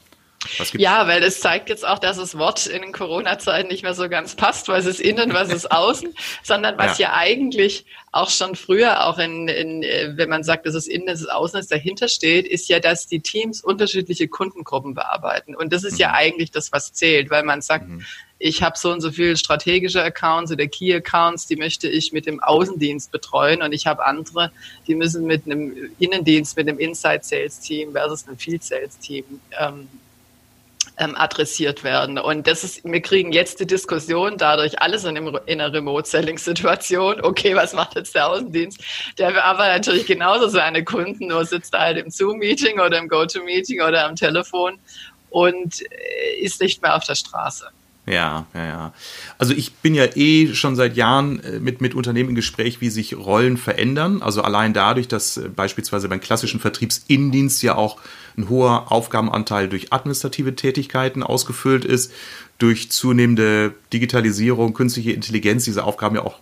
Ja, 0.74 1.08
weil 1.08 1.22
es 1.22 1.40
zeigt 1.40 1.68
jetzt 1.68 1.86
auch, 1.86 1.98
dass 1.98 2.18
das 2.18 2.38
Wort 2.38 2.66
in 2.66 2.82
den 2.82 2.92
Corona-Zeiten 2.92 3.68
nicht 3.68 3.82
mehr 3.82 3.94
so 3.94 4.08
ganz 4.08 4.36
passt, 4.36 4.68
was 4.68 4.86
ist 4.86 5.00
innen, 5.00 5.32
was 5.32 5.52
ist 5.52 5.70
außen, 5.72 6.14
sondern 6.42 6.78
was 6.78 6.98
ja. 6.98 7.08
ja. 7.08 7.14
eigentlich 7.16 7.84
auch 8.12 8.30
schon 8.30 8.54
früher, 8.54 9.06
auch 9.06 9.18
in, 9.18 9.48
in, 9.48 9.82
wenn 10.16 10.28
man 10.28 10.44
sagt, 10.44 10.66
dass 10.66 10.74
es 10.74 10.86
innen, 10.86 11.06
dass 11.06 11.20
es 11.20 11.28
außen 11.28 11.58
ist, 11.58 11.72
dahinter 11.72 12.08
steht, 12.08 12.46
ist 12.46 12.68
ja, 12.68 12.80
dass 12.80 13.06
die 13.06 13.20
Teams 13.20 13.60
unterschiedliche 13.60 14.28
Kundengruppen 14.28 14.94
bearbeiten. 14.94 15.56
Und 15.56 15.72
das 15.72 15.84
ist 15.84 15.94
mhm. 15.94 16.00
ja 16.00 16.12
eigentlich 16.12 16.50
das, 16.50 16.70
was 16.72 16.92
zählt, 16.92 17.30
weil 17.30 17.42
man 17.42 17.60
sagt, 17.60 17.88
mhm 17.88 18.04
ich 18.38 18.62
habe 18.62 18.76
so 18.76 18.92
und 18.92 19.00
so 19.00 19.10
viele 19.10 19.36
strategische 19.36 20.02
Accounts 20.02 20.52
oder 20.52 20.66
Key 20.66 20.94
Accounts, 20.94 21.46
die 21.46 21.56
möchte 21.56 21.88
ich 21.88 22.12
mit 22.12 22.26
dem 22.26 22.42
Außendienst 22.42 23.10
betreuen 23.10 23.62
und 23.62 23.72
ich 23.72 23.86
habe 23.86 24.04
andere, 24.04 24.50
die 24.86 24.94
müssen 24.94 25.26
mit 25.26 25.46
einem 25.46 25.74
Innendienst, 25.98 26.56
mit 26.56 26.68
einem 26.68 26.78
Inside 26.78 27.20
Sales 27.22 27.60
Team 27.60 27.92
versus 27.92 28.26
einem 28.26 28.36
Field 28.36 28.62
Sales 28.62 28.98
Team 28.98 29.24
ähm, 29.58 29.88
ähm, 30.98 31.14
adressiert 31.16 31.84
werden. 31.84 32.18
Und 32.18 32.46
das 32.46 32.64
ist, 32.64 32.84
wir 32.84 33.00
kriegen 33.00 33.32
jetzt 33.32 33.60
die 33.60 33.66
Diskussion 33.66 34.38
dadurch 34.38 34.80
alles 34.80 35.04
in, 35.04 35.16
einem, 35.16 35.38
in 35.46 35.60
einer 35.60 35.72
Remote-Selling-Situation. 35.72 37.20
Okay, 37.22 37.54
was 37.54 37.72
macht 37.74 37.96
jetzt 37.96 38.14
der 38.14 38.28
Außendienst? 38.28 38.82
Der 39.18 39.44
aber 39.44 39.68
natürlich 39.68 40.06
genauso 40.06 40.48
seine 40.48 40.84
Kunden, 40.84 41.28
nur 41.28 41.44
sitzt 41.44 41.74
er 41.74 41.80
halt 41.80 41.98
im 41.98 42.10
Zoom-Meeting 42.10 42.80
oder 42.80 42.98
im 42.98 43.08
Go-To-Meeting 43.08 43.82
oder 43.82 44.06
am 44.06 44.16
Telefon 44.16 44.78
und 45.30 45.82
äh, 45.82 46.40
ist 46.40 46.60
nicht 46.60 46.82
mehr 46.82 46.96
auf 46.96 47.04
der 47.04 47.14
Straße. 47.14 47.68
Ja, 48.08 48.46
ja, 48.54 48.66
ja. 48.66 48.92
Also 49.36 49.52
ich 49.52 49.74
bin 49.74 49.94
ja 49.94 50.04
eh 50.14 50.54
schon 50.54 50.76
seit 50.76 50.96
Jahren 50.96 51.42
äh, 51.42 51.58
mit, 51.58 51.80
mit 51.80 51.94
Unternehmen 51.94 52.30
im 52.30 52.34
Gespräch, 52.36 52.80
wie 52.80 52.88
sich 52.88 53.16
Rollen 53.16 53.56
verändern. 53.56 54.22
Also 54.22 54.42
allein 54.42 54.72
dadurch, 54.72 55.08
dass 55.08 55.36
äh, 55.36 55.48
beispielsweise 55.48 56.08
beim 56.08 56.20
klassischen 56.20 56.60
Vertriebsindienst 56.60 57.64
ja 57.64 57.74
auch 57.74 57.98
ein 58.38 58.48
hoher 58.48 58.92
Aufgabenanteil 58.92 59.68
durch 59.68 59.92
administrative 59.92 60.54
Tätigkeiten 60.54 61.24
ausgefüllt 61.24 61.84
ist, 61.84 62.12
durch 62.58 62.92
zunehmende 62.92 63.74
Digitalisierung, 63.92 64.72
künstliche 64.72 65.10
Intelligenz 65.10 65.64
diese 65.64 65.82
Aufgaben 65.82 66.14
ja 66.14 66.22
auch 66.22 66.38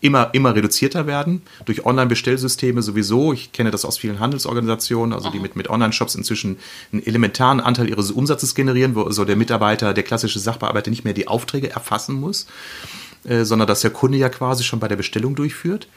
immer, 0.00 0.30
immer 0.32 0.54
reduzierter 0.54 1.06
werden 1.06 1.42
durch 1.64 1.84
Online-Bestellsysteme 1.84 2.82
sowieso. 2.82 3.32
Ich 3.32 3.52
kenne 3.52 3.70
das 3.70 3.84
aus 3.84 3.98
vielen 3.98 4.20
Handelsorganisationen, 4.20 5.12
also 5.12 5.30
die 5.30 5.40
mit, 5.40 5.56
mit 5.56 5.68
Online-Shops 5.68 6.14
inzwischen 6.14 6.58
einen 6.92 7.04
elementaren 7.04 7.60
Anteil 7.60 7.88
ihres 7.88 8.10
Umsatzes 8.10 8.54
generieren, 8.54 8.94
wo 8.94 9.10
so 9.10 9.24
der 9.24 9.36
Mitarbeiter, 9.36 9.94
der 9.94 10.04
klassische 10.04 10.38
Sachbearbeiter 10.38 10.90
nicht 10.90 11.04
mehr 11.04 11.14
die 11.14 11.28
Aufträge 11.28 11.70
erfassen 11.70 12.14
muss, 12.14 12.46
äh, 13.24 13.44
sondern 13.44 13.68
dass 13.68 13.80
der 13.80 13.90
Kunde 13.90 14.18
ja 14.18 14.28
quasi 14.28 14.64
schon 14.64 14.80
bei 14.80 14.88
der 14.88 14.96
Bestellung 14.96 15.34
durchführt. 15.34 15.88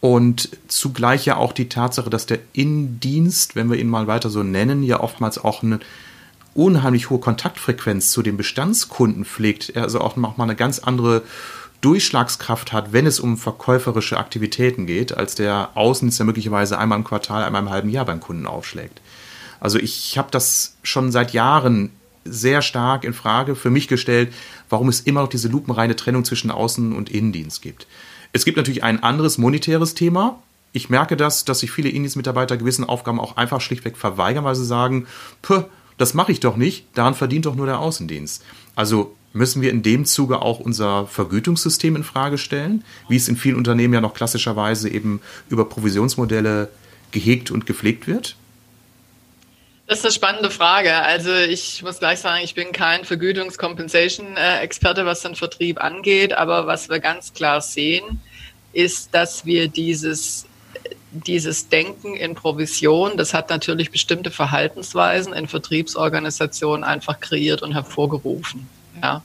Und 0.00 0.48
zugleich 0.68 1.26
ja 1.26 1.36
auch 1.36 1.52
die 1.52 1.68
Tatsache, 1.68 2.08
dass 2.08 2.24
der 2.24 2.38
Innendienst, 2.54 3.54
wenn 3.54 3.70
wir 3.70 3.78
ihn 3.78 3.88
mal 3.88 4.06
weiter 4.06 4.30
so 4.30 4.42
nennen, 4.42 4.82
ja 4.82 5.00
oftmals 5.00 5.36
auch 5.36 5.62
eine 5.62 5.78
unheimlich 6.54 7.10
hohe 7.10 7.20
Kontaktfrequenz 7.20 8.10
zu 8.10 8.22
den 8.22 8.36
Bestandskunden 8.36 9.24
pflegt. 9.24 9.76
Also 9.76 10.00
auch 10.00 10.16
mal 10.16 10.34
eine 10.38 10.56
ganz 10.56 10.78
andere 10.78 11.22
Durchschlagskraft 11.80 12.72
hat, 12.72 12.92
wenn 12.92 13.06
es 13.06 13.20
um 13.20 13.38
verkäuferische 13.38 14.18
Aktivitäten 14.18 14.86
geht, 14.86 15.16
als 15.16 15.34
der 15.34 15.70
Außendienst, 15.74 16.18
der 16.18 16.26
möglicherweise 16.26 16.78
einmal 16.78 16.98
im 16.98 17.04
Quartal, 17.04 17.42
einmal 17.42 17.62
im 17.62 17.70
halben 17.70 17.88
Jahr 17.88 18.04
beim 18.04 18.20
Kunden 18.20 18.46
aufschlägt. 18.46 19.00
Also 19.60 19.78
ich 19.78 20.16
habe 20.18 20.30
das 20.30 20.76
schon 20.82 21.12
seit 21.12 21.32
Jahren 21.32 21.90
sehr 22.24 22.60
stark 22.60 23.04
in 23.04 23.14
Frage 23.14 23.56
für 23.56 23.70
mich 23.70 23.88
gestellt, 23.88 24.32
warum 24.68 24.88
es 24.88 25.00
immer 25.00 25.22
noch 25.22 25.28
diese 25.28 25.48
lupenreine 25.48 25.96
Trennung 25.96 26.24
zwischen 26.24 26.50
Außen- 26.50 26.94
und 26.94 27.10
Innendienst 27.10 27.62
gibt. 27.62 27.86
Es 28.32 28.44
gibt 28.44 28.56
natürlich 28.56 28.84
ein 28.84 29.02
anderes 29.02 29.38
monetäres 29.38 29.94
Thema. 29.94 30.42
Ich 30.72 30.90
merke 30.90 31.16
das, 31.16 31.44
dass 31.44 31.60
sich 31.60 31.72
viele 31.72 31.88
Innendienstmitarbeiter 31.88 32.56
gewissen 32.56 32.84
Aufgaben 32.84 33.18
auch 33.18 33.36
einfach 33.36 33.60
schlichtweg 33.60 33.96
verweigern, 33.96 34.44
weil 34.44 34.54
sie 34.54 34.66
sagen, 34.66 35.06
das 35.96 36.14
mache 36.14 36.30
ich 36.30 36.40
doch 36.40 36.56
nicht, 36.56 36.86
daran 36.94 37.14
verdient 37.14 37.46
doch 37.46 37.56
nur 37.56 37.66
der 37.66 37.80
Außendienst. 37.80 38.44
Also 38.76 39.16
müssen 39.32 39.62
wir 39.62 39.70
in 39.70 39.82
dem 39.82 40.04
Zuge 40.04 40.42
auch 40.42 40.60
unser 40.60 41.06
Vergütungssystem 41.06 41.96
in 41.96 42.04
Frage 42.04 42.38
stellen, 42.38 42.84
wie 43.08 43.16
es 43.16 43.28
in 43.28 43.36
vielen 43.36 43.56
Unternehmen 43.56 43.94
ja 43.94 44.00
noch 44.00 44.14
klassischerweise 44.14 44.88
eben 44.88 45.20
über 45.48 45.68
Provisionsmodelle 45.68 46.68
gehegt 47.10 47.50
und 47.50 47.66
gepflegt 47.66 48.06
wird? 48.06 48.36
Das 49.86 49.98
ist 49.98 50.04
eine 50.04 50.12
spannende 50.12 50.50
Frage. 50.50 50.94
Also 50.94 51.34
ich 51.34 51.82
muss 51.82 51.98
gleich 51.98 52.20
sagen, 52.20 52.44
ich 52.44 52.54
bin 52.54 52.72
kein 52.72 53.04
Vergütungs-Compensation-Experte, 53.04 55.04
was 55.04 55.22
den 55.22 55.34
Vertrieb 55.34 55.82
angeht, 55.82 56.32
aber 56.32 56.66
was 56.66 56.88
wir 56.88 57.00
ganz 57.00 57.32
klar 57.32 57.60
sehen, 57.60 58.20
ist, 58.72 59.14
dass 59.14 59.46
wir 59.46 59.68
dieses 59.68 60.46
dieses 61.12 61.68
Denken 61.68 62.14
in 62.14 62.36
Provision, 62.36 63.16
das 63.16 63.34
hat 63.34 63.50
natürlich 63.50 63.90
bestimmte 63.90 64.30
Verhaltensweisen 64.30 65.32
in 65.32 65.48
Vertriebsorganisationen 65.48 66.84
einfach 66.84 67.18
kreiert 67.18 67.62
und 67.62 67.72
hervorgerufen. 67.72 68.68
Ja. 69.02 69.22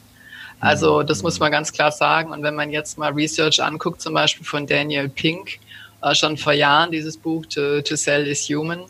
Also 0.60 1.04
das 1.04 1.22
muss 1.22 1.40
man 1.40 1.52
ganz 1.52 1.72
klar 1.72 1.92
sagen. 1.92 2.32
Und 2.32 2.44
wenn 2.44 2.56
man 2.56 2.72
jetzt 2.72 2.98
mal 2.98 3.12
Research 3.12 3.62
anguckt, 3.62 4.02
zum 4.02 4.14
Beispiel 4.14 4.46
von 4.46 4.66
Daniel 4.66 5.10
Pink, 5.10 5.60
äh, 6.02 6.16
schon 6.16 6.38
vor 6.38 6.54
Jahren 6.54 6.92
dieses 6.92 7.18
Buch 7.18 7.46
To, 7.48 7.82
to 7.82 7.96
Sell 7.96 8.28
is 8.28 8.48
Human, 8.50 8.82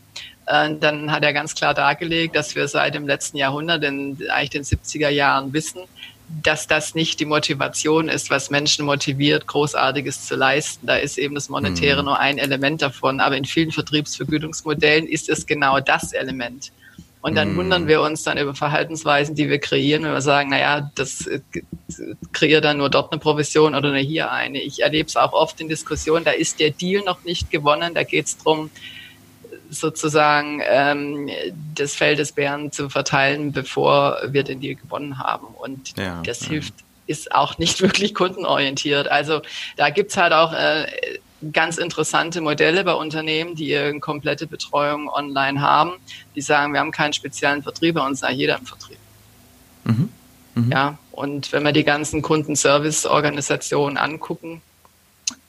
äh, 0.45 0.75
dann 0.79 1.11
hat 1.11 1.23
er 1.23 1.33
ganz 1.33 1.55
klar 1.55 1.73
dargelegt, 1.73 2.35
dass 2.35 2.55
wir 2.55 2.67
seit 2.67 2.95
dem 2.95 3.07
letzten 3.07 3.37
Jahrhundert, 3.37 3.83
in 3.83 4.17
eigentlich 4.29 4.51
den 4.51 4.63
70er 4.63 5.09
Jahren 5.09 5.53
wissen, 5.53 5.81
dass 6.27 6.67
das 6.67 6.95
nicht 6.95 7.19
die 7.19 7.25
Motivation 7.25 8.09
ist, 8.09 8.29
was 8.29 8.49
Menschen 8.49 8.85
motiviert, 8.85 9.45
Großartiges 9.47 10.25
zu 10.25 10.35
leisten. 10.35 10.87
Da 10.87 10.95
ist 10.95 11.17
eben 11.17 11.35
das 11.35 11.49
Monetäre 11.49 12.01
mhm. 12.01 12.05
nur 12.05 12.19
ein 12.19 12.37
Element 12.37 12.81
davon. 12.81 13.19
Aber 13.19 13.37
in 13.37 13.45
vielen 13.45 13.71
Vertriebsvergütungsmodellen 13.71 15.07
ist 15.07 15.29
es 15.29 15.45
genau 15.45 15.79
das 15.79 16.13
Element. 16.13 16.71
Und 17.25 17.33
dann 17.33 17.53
mm. 17.53 17.57
wundern 17.57 17.87
wir 17.87 18.01
uns 18.01 18.21
dann 18.21 18.37
über 18.37 18.53
Verhaltensweisen, 18.53 19.33
die 19.33 19.49
wir 19.49 19.57
kreieren, 19.57 20.03
wenn 20.03 20.11
wir 20.11 20.21
sagen, 20.21 20.51
naja, 20.51 20.91
das 20.93 21.25
äh, 21.25 21.39
kreiert 22.33 22.65
dann 22.65 22.77
nur 22.77 22.91
dort 22.91 23.11
eine 23.11 23.19
Provision 23.19 23.73
oder 23.73 23.89
nur 23.89 23.97
hier 23.97 24.31
eine. 24.31 24.61
Ich 24.61 24.83
erlebe 24.83 25.09
es 25.09 25.15
auch 25.15 25.33
oft 25.33 25.59
in 25.59 25.67
Diskussionen, 25.67 26.23
da 26.23 26.29
ist 26.29 26.59
der 26.59 26.69
Deal 26.69 27.03
noch 27.03 27.23
nicht 27.23 27.49
gewonnen, 27.49 27.95
da 27.95 28.03
geht 28.03 28.27
es 28.27 28.37
darum, 28.37 28.69
sozusagen 29.71 30.61
ähm, 30.69 31.27
das 31.73 31.95
Feld 31.95 32.19
des 32.19 32.31
Bären 32.31 32.71
zu 32.71 32.89
verteilen, 32.91 33.51
bevor 33.51 34.19
wir 34.27 34.43
den 34.43 34.59
Deal 34.59 34.75
gewonnen 34.75 35.17
haben. 35.17 35.47
Und 35.47 35.97
ja, 35.97 36.21
das 36.23 36.41
ja. 36.41 36.49
hilft, 36.49 36.75
ist 37.07 37.33
auch 37.33 37.57
nicht 37.57 37.81
wirklich 37.81 38.13
kundenorientiert. 38.13 39.07
Also 39.07 39.41
da 39.77 39.89
gibt's 39.89 40.15
halt 40.15 40.31
auch 40.31 40.53
äh, 40.53 40.85
ganz 41.51 41.77
interessante 41.77 42.41
Modelle 42.41 42.83
bei 42.83 42.93
Unternehmen, 42.93 43.55
die 43.55 43.69
ihre 43.69 43.99
komplette 43.99 44.47
Betreuung 44.47 45.09
online 45.09 45.61
haben, 45.61 45.93
die 46.35 46.41
sagen, 46.41 46.73
wir 46.73 46.79
haben 46.79 46.91
keinen 46.91 47.13
speziellen 47.13 47.63
Vertrieb, 47.63 47.95
bei 47.95 48.05
uns 48.05 48.21
ist 48.21 48.29
jeder 48.31 48.57
im 48.57 48.65
Vertrieb. 48.65 48.97
Mhm. 49.83 50.09
Mhm. 50.55 50.71
Ja, 50.71 50.97
und 51.11 51.51
wenn 51.51 51.63
wir 51.63 51.71
die 51.71 51.83
ganzen 51.83 52.21
Kundenservice-Organisationen 52.21 53.97
angucken, 53.97 54.61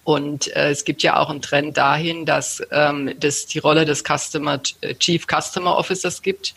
und 0.07 0.55
äh, 0.55 0.71
es 0.71 0.85
gibt 0.85 1.03
ja 1.03 1.17
auch 1.19 1.31
einen 1.31 1.43
Trend 1.43 1.77
dahin, 1.77 2.27
dass 2.27 2.63
ähm, 2.71 3.13
das 3.19 3.47
die 3.47 3.59
Rolle 3.59 3.85
des 3.85 4.05
Customer 4.05 4.61
äh, 4.81 4.95
Chief 4.95 5.27
Customer 5.27 5.77
Officers 5.77 6.23
gibt. 6.23 6.55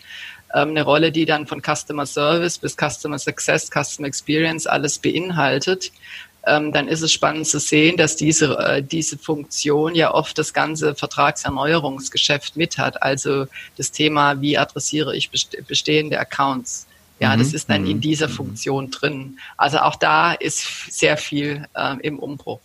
Ähm, 0.54 0.70
eine 0.70 0.84
Rolle, 0.84 1.12
die 1.12 1.26
dann 1.26 1.48
von 1.48 1.60
Customer 1.60 2.06
Service 2.06 2.60
bis 2.60 2.78
Customer 2.78 3.18
Success, 3.18 3.72
Customer 3.72 4.08
Experience 4.08 4.68
alles 4.68 5.00
beinhaltet 5.00 5.92
ähm, 6.46 6.72
dann 6.72 6.88
ist 6.88 7.02
es 7.02 7.12
spannend 7.12 7.48
zu 7.48 7.60
sehen, 7.60 7.98
dass 7.98 8.16
diese, 8.16 8.58
äh, 8.58 8.84
diese 8.84 9.18
Funktion 9.18 9.96
ja 9.96 10.14
oft 10.14 10.38
das 10.38 10.54
ganze 10.54 10.96
Vertragserneuerungsgeschäft 10.96 12.56
mit 12.56 12.78
hat. 12.78 13.02
Also 13.04 13.48
das 13.78 13.92
Thema, 13.92 14.40
wie 14.42 14.58
adressiere 14.58 15.16
ich 15.16 15.30
bestehende 15.68 16.20
Accounts. 16.20 16.88
Ja, 17.20 17.36
mhm. 17.36 17.40
das 17.40 17.54
ist 17.54 17.70
dann 17.70 17.86
in 17.86 17.98
mhm. 17.98 18.02
dieser 18.02 18.30
mhm. 18.30 18.34
Funktion 18.34 18.92
drin. 18.92 19.40
Also 19.58 19.80
auch 19.80 19.96
da 19.96 20.34
ist 20.34 20.92
sehr 20.92 21.18
viel 21.18 21.68
äh, 21.76 21.96
im 22.02 22.20
Umbruch. 22.20 22.62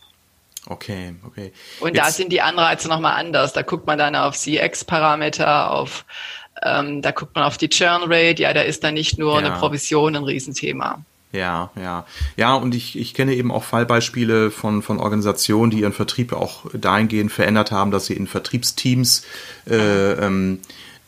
Okay, 0.67 1.15
okay. 1.27 1.53
Und 1.81 1.95
Jetzt. 1.95 2.07
da 2.07 2.11
sind 2.11 2.33
die 2.33 2.41
Anreize 2.41 2.89
nochmal 2.89 3.17
anders. 3.17 3.53
Da 3.53 3.63
guckt 3.63 3.87
man 3.87 3.99
dann 3.99 4.17
auf 4.17 4.35
CX-Parameter, 4.37 5.71
auf 5.71 6.07
ähm, 6.63 7.03
da 7.03 7.11
guckt 7.11 7.35
man 7.35 7.45
auf 7.45 7.59
die 7.59 7.69
Churn 7.69 8.05
Rate. 8.05 8.43
Ja, 8.43 8.55
da 8.55 8.63
ist 8.63 8.83
dann 8.85 8.95
nicht 8.95 9.19
nur 9.19 9.33
ja. 9.33 9.47
eine 9.47 9.51
Provision 9.59 10.17
ein 10.17 10.25
Riesenthema. 10.25 11.05
Ja, 11.35 11.71
ja. 11.75 12.07
Ja, 12.37 12.55
und 12.55 12.77
ich, 12.77 12.97
ich 12.97 13.13
kenne 13.13 13.35
eben 13.35 13.51
auch 13.51 13.65
Fallbeispiele 13.65 14.53
von, 14.53 14.83
von 14.83 15.01
Organisationen, 15.01 15.73
die 15.73 15.81
ihren 15.81 15.93
Vertrieb 15.93 16.33
auch 16.33 16.67
dahingehend 16.73 17.33
verändert 17.33 17.73
haben, 17.73 17.91
dass 17.91 18.07
sie 18.07 18.15
in 18.15 18.29
Vertriebsteams 18.29 19.25
äh, 19.69 20.13
ähm, 20.13 20.61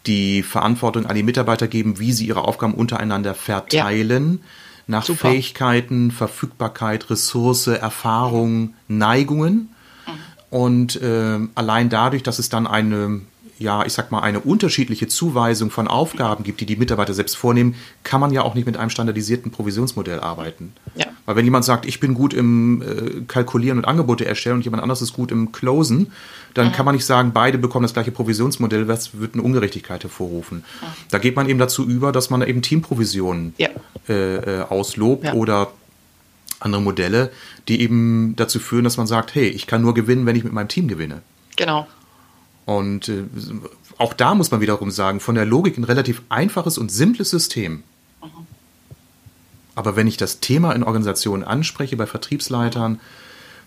die 0.06 0.42
Verantwortung 0.42 1.06
an 1.06 1.14
die 1.14 1.22
Mitarbeiter 1.22 1.68
geben, 1.68 2.00
wie 2.00 2.12
sie 2.12 2.26
ihre 2.26 2.42
Aufgaben 2.42 2.74
untereinander 2.74 3.34
verteilen. 3.34 4.40
Ja. 4.42 4.48
Nach 4.88 5.04
Super. 5.04 5.30
Fähigkeiten, 5.30 6.10
Verfügbarkeit, 6.10 7.08
Ressource, 7.08 7.68
Erfahrung, 7.68 8.74
Neigungen. 8.88 9.74
Mhm. 10.06 10.12
Und 10.50 11.02
äh, 11.02 11.38
allein 11.54 11.88
dadurch, 11.88 12.24
dass 12.24 12.40
es 12.40 12.48
dann 12.48 12.66
eine 12.66 13.20
ja, 13.58 13.84
ich 13.86 13.92
sag 13.92 14.10
mal, 14.10 14.20
eine 14.20 14.40
unterschiedliche 14.40 15.08
Zuweisung 15.08 15.70
von 15.70 15.88
Aufgaben 15.88 16.44
gibt, 16.44 16.60
die 16.60 16.66
die 16.66 16.76
Mitarbeiter 16.76 17.14
selbst 17.14 17.36
vornehmen, 17.36 17.74
kann 18.02 18.20
man 18.20 18.30
ja 18.30 18.42
auch 18.42 18.54
nicht 18.54 18.66
mit 18.66 18.76
einem 18.76 18.90
standardisierten 18.90 19.50
Provisionsmodell 19.50 20.20
arbeiten. 20.20 20.72
Ja. 20.94 21.06
Weil 21.24 21.36
wenn 21.36 21.44
jemand 21.44 21.64
sagt, 21.64 21.86
ich 21.86 21.98
bin 21.98 22.14
gut 22.14 22.34
im 22.34 22.82
äh, 22.82 23.22
Kalkulieren 23.26 23.78
und 23.78 23.84
Angebote 23.84 24.26
erstellen 24.26 24.56
und 24.56 24.64
jemand 24.64 24.82
anderes 24.82 25.00
ist 25.00 25.14
gut 25.14 25.32
im 25.32 25.52
Closen, 25.52 26.12
dann 26.54 26.68
mhm. 26.68 26.72
kann 26.72 26.84
man 26.84 26.94
nicht 26.94 27.06
sagen, 27.06 27.32
beide 27.32 27.56
bekommen 27.58 27.82
das 27.84 27.94
gleiche 27.94 28.12
Provisionsmodell, 28.12 28.84
das 28.84 29.18
wird 29.18 29.34
eine 29.34 29.42
Ungerechtigkeit 29.42 30.02
hervorrufen. 30.02 30.58
Mhm. 30.58 30.86
Da 31.10 31.18
geht 31.18 31.34
man 31.36 31.48
eben 31.48 31.58
dazu 31.58 31.86
über, 31.86 32.12
dass 32.12 32.28
man 32.30 32.42
eben 32.42 32.62
Teamprovisionen 32.62 33.54
ja. 33.56 33.68
äh, 34.08 34.36
äh, 34.36 34.62
auslobt 34.62 35.24
ja. 35.24 35.32
oder 35.34 35.72
andere 36.60 36.82
Modelle, 36.82 37.30
die 37.68 37.80
eben 37.80 38.34
dazu 38.36 38.58
führen, 38.58 38.84
dass 38.84 38.96
man 38.96 39.06
sagt, 39.06 39.34
hey, 39.34 39.48
ich 39.48 39.66
kann 39.66 39.82
nur 39.82 39.94
gewinnen, 39.94 40.26
wenn 40.26 40.36
ich 40.36 40.44
mit 40.44 40.52
meinem 40.52 40.68
Team 40.68 40.88
gewinne. 40.88 41.22
Genau. 41.56 41.86
Und 42.66 43.08
äh, 43.08 43.24
auch 43.96 44.12
da 44.12 44.34
muss 44.34 44.50
man 44.50 44.60
wiederum 44.60 44.90
sagen, 44.90 45.20
von 45.20 45.36
der 45.36 45.46
Logik 45.46 45.78
ein 45.78 45.84
relativ 45.84 46.20
einfaches 46.28 46.76
und 46.76 46.92
simples 46.92 47.30
System. 47.30 47.84
Mhm. 48.22 48.28
Aber 49.74 49.96
wenn 49.96 50.06
ich 50.06 50.16
das 50.16 50.40
Thema 50.40 50.72
in 50.72 50.82
Organisationen 50.82 51.44
anspreche, 51.44 51.96
bei 51.96 52.06
Vertriebsleitern, 52.06 53.00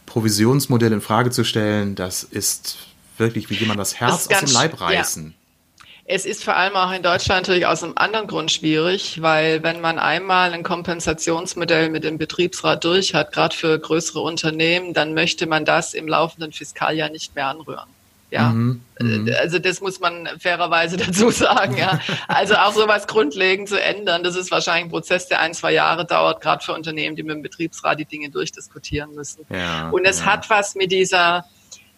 Provisionsmodelle 0.06 0.96
in 0.96 1.02
Frage 1.02 1.32
zu 1.32 1.44
stellen, 1.44 1.96
das 1.96 2.24
ist 2.24 2.78
wirklich 3.18 3.50
wie 3.50 3.56
jemand 3.56 3.80
das 3.80 4.00
Herz 4.00 4.28
das 4.28 4.44
aus 4.44 4.50
dem 4.50 4.54
Leib 4.54 4.82
reißen. 4.82 5.26
Ja. 5.28 5.84
Es 6.12 6.26
ist 6.26 6.44
vor 6.44 6.56
allem 6.56 6.76
auch 6.76 6.92
in 6.92 7.04
Deutschland 7.04 7.44
natürlich 7.44 7.68
aus 7.68 7.84
einem 7.84 7.94
anderen 7.96 8.26
Grund 8.26 8.52
schwierig, 8.52 9.22
weil 9.22 9.62
wenn 9.62 9.80
man 9.80 10.00
einmal 10.00 10.54
ein 10.54 10.64
Kompensationsmodell 10.64 11.92
mit 11.92 12.04
dem 12.04 12.18
Betriebsrat 12.18 12.84
durch 12.84 13.14
hat, 13.14 13.32
gerade 13.32 13.56
für 13.56 13.78
größere 13.78 14.20
Unternehmen, 14.20 14.96
dann 14.96 15.14
möchte 15.14 15.46
man 15.46 15.66
das 15.66 15.94
im 15.94 16.08
laufenden 16.08 16.52
Fiskaljahr 16.52 17.12
nicht 17.12 17.36
mehr 17.36 17.48
anrühren. 17.48 17.88
Ja, 18.32 18.50
mhm, 18.50 18.82
mhm. 19.00 19.34
also 19.40 19.58
das 19.58 19.82
muss 19.82 20.00
man 20.00 20.28
fairerweise 20.40 20.98
dazu 20.98 21.32
sagen. 21.32 21.78
Ja, 21.78 22.00
also 22.28 22.56
auch 22.56 22.74
sowas 22.74 23.08
grundlegend 23.08 23.70
zu 23.70 23.82
ändern, 23.82 24.24
das 24.24 24.36
ist 24.36 24.52
wahrscheinlich 24.52 24.86
ein 24.86 24.92
Prozess, 24.92 25.28
der 25.28 25.40
ein 25.40 25.54
zwei 25.54 25.74
Jahre 25.74 26.06
dauert, 26.06 26.42
gerade 26.42 26.64
für 26.64 26.74
Unternehmen, 26.74 27.16
die 27.16 27.24
mit 27.24 27.36
dem 27.36 27.42
Betriebsrat 27.42 28.00
die 28.00 28.06
Dinge 28.06 28.30
durchdiskutieren 28.30 29.16
müssen. 29.16 29.46
Ja, 29.50 29.90
Und 29.90 30.06
es 30.06 30.20
ja. 30.20 30.26
hat 30.28 30.50
was 30.50 30.76
mit 30.76 30.92
dieser 30.92 31.46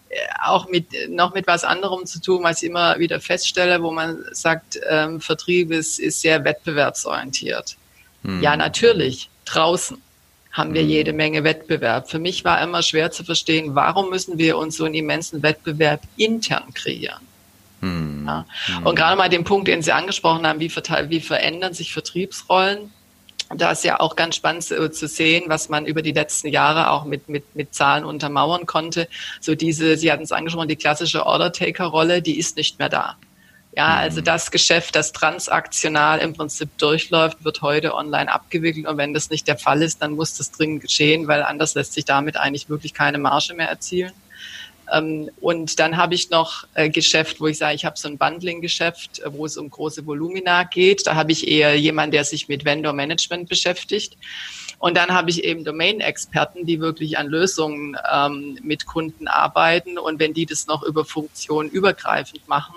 äh, 0.09 0.15
auch 0.41 0.69
mit 0.69 0.87
noch 1.09 1.33
mit 1.33 1.47
was 1.47 1.65
anderem 1.65 2.05
zu 2.05 2.21
tun, 2.21 2.43
was 2.43 2.61
ich 2.63 2.69
immer 2.69 2.97
wieder 2.99 3.19
feststelle, 3.19 3.83
wo 3.83 3.91
man 3.91 4.23
sagt, 4.31 4.79
ähm, 4.89 5.19
Vertrieb 5.19 5.71
ist, 5.71 5.99
ist 5.99 6.21
sehr 6.21 6.43
wettbewerbsorientiert. 6.45 7.75
Mhm. 8.23 8.41
Ja, 8.41 8.55
natürlich 8.55 9.29
draußen 9.45 10.01
haben 10.51 10.73
wir 10.73 10.83
mhm. 10.83 10.89
jede 10.89 11.13
Menge 11.13 11.43
Wettbewerb. 11.43 12.09
Für 12.09 12.19
mich 12.19 12.43
war 12.43 12.61
immer 12.61 12.81
schwer 12.81 13.11
zu 13.11 13.23
verstehen, 13.23 13.75
warum 13.75 14.09
müssen 14.09 14.37
wir 14.37 14.57
uns 14.57 14.77
so 14.77 14.85
einen 14.85 14.95
immensen 14.95 15.43
Wettbewerb 15.43 16.01
intern 16.17 16.73
kreieren. 16.73 17.21
Mhm. 17.81 18.25
Ja. 18.27 18.45
Mhm. 18.67 18.85
Und 18.85 18.95
gerade 18.95 19.17
mal 19.17 19.29
den 19.29 19.43
Punkt, 19.43 19.67
den 19.67 19.81
Sie 19.81 19.91
angesprochen 19.91 20.45
haben, 20.45 20.59
wie, 20.59 20.69
verteil, 20.69 21.09
wie 21.09 21.19
verändern 21.19 21.73
sich 21.73 21.93
Vertriebsrollen? 21.93 22.91
Da 23.53 23.71
ist 23.71 23.83
ja 23.83 23.99
auch 23.99 24.15
ganz 24.15 24.35
spannend 24.35 24.63
zu, 24.63 24.89
zu 24.91 25.07
sehen, 25.07 25.45
was 25.47 25.67
man 25.67 25.85
über 25.85 26.01
die 26.01 26.13
letzten 26.13 26.47
Jahre 26.47 26.89
auch 26.91 27.03
mit, 27.03 27.27
mit, 27.27 27.55
mit 27.55 27.73
Zahlen 27.73 28.05
untermauern 28.05 28.65
konnte. 28.65 29.09
So 29.41 29.55
diese, 29.55 29.97
Sie 29.97 30.11
hatten 30.11 30.23
es 30.23 30.31
angesprochen, 30.31 30.69
die 30.69 30.77
klassische 30.77 31.25
Order-Taker-Rolle, 31.25 32.21
die 32.21 32.37
ist 32.37 32.55
nicht 32.55 32.79
mehr 32.79 32.87
da. 32.87 33.17
Ja, 33.73 33.95
also 33.95 34.19
mhm. 34.19 34.25
das 34.25 34.51
Geschäft, 34.51 34.95
das 34.95 35.13
transaktional 35.13 36.19
im 36.19 36.33
Prinzip 36.33 36.77
durchläuft, 36.77 37.43
wird 37.43 37.61
heute 37.61 37.95
online 37.95 38.31
abgewickelt. 38.31 38.85
Und 38.85 38.97
wenn 38.97 39.13
das 39.13 39.29
nicht 39.29 39.47
der 39.47 39.57
Fall 39.57 39.81
ist, 39.81 40.01
dann 40.01 40.13
muss 40.13 40.35
das 40.37 40.51
dringend 40.51 40.81
geschehen, 40.81 41.27
weil 41.27 41.41
anders 41.43 41.73
lässt 41.75 41.93
sich 41.93 42.05
damit 42.05 42.35
eigentlich 42.35 42.69
wirklich 42.69 42.93
keine 42.93 43.17
Marge 43.17 43.53
mehr 43.53 43.69
erzielen. 43.69 44.11
Ähm, 44.91 45.29
und 45.39 45.79
dann 45.79 45.95
habe 45.95 46.15
ich 46.15 46.29
noch 46.29 46.65
äh, 46.73 46.89
Geschäft, 46.89 47.39
wo 47.39 47.47
ich 47.47 47.57
sage, 47.57 47.75
ich 47.75 47.85
habe 47.85 47.97
so 47.97 48.09
ein 48.09 48.17
Bundling-Geschäft, 48.17 49.19
äh, 49.19 49.31
wo 49.31 49.45
es 49.45 49.55
um 49.55 49.69
große 49.69 50.05
Volumina 50.05 50.63
geht. 50.63 51.07
Da 51.07 51.15
habe 51.15 51.31
ich 51.31 51.47
eher 51.47 51.77
jemanden, 51.77 52.11
der 52.11 52.25
sich 52.25 52.49
mit 52.49 52.65
Vendor-Management 52.65 53.47
beschäftigt. 53.47 54.17
Und 54.79 54.97
dann 54.97 55.11
habe 55.11 55.29
ich 55.29 55.43
eben 55.43 55.63
Domain-Experten, 55.63 56.65
die 56.65 56.81
wirklich 56.81 57.17
an 57.17 57.27
Lösungen 57.27 57.95
ähm, 58.11 58.57
mit 58.63 58.85
Kunden 58.85 59.27
arbeiten. 59.27 59.97
Und 59.97 60.19
wenn 60.19 60.33
die 60.33 60.45
das 60.45 60.67
noch 60.67 60.83
über 60.83 61.05
Funktionen 61.05 61.69
übergreifend 61.69 62.47
machen, 62.49 62.75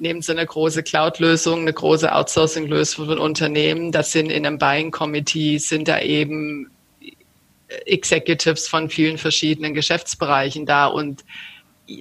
nehmen 0.00 0.22
Sie 0.22 0.32
eine 0.32 0.46
große 0.46 0.82
Cloud-Lösung, 0.82 1.60
eine 1.60 1.72
große 1.72 2.12
Outsourcing-Lösung 2.12 3.06
von 3.06 3.18
Unternehmen. 3.18 3.92
Das 3.92 4.12
sind 4.12 4.30
in 4.30 4.46
einem 4.46 4.58
Buying 4.58 4.90
Committee, 4.90 5.58
sind 5.58 5.88
da 5.88 6.00
eben 6.00 6.70
Executives 7.86 8.68
von 8.68 8.90
vielen 8.90 9.18
verschiedenen 9.18 9.74
Geschäftsbereichen 9.74 10.66
da 10.66 10.86
und 10.86 11.24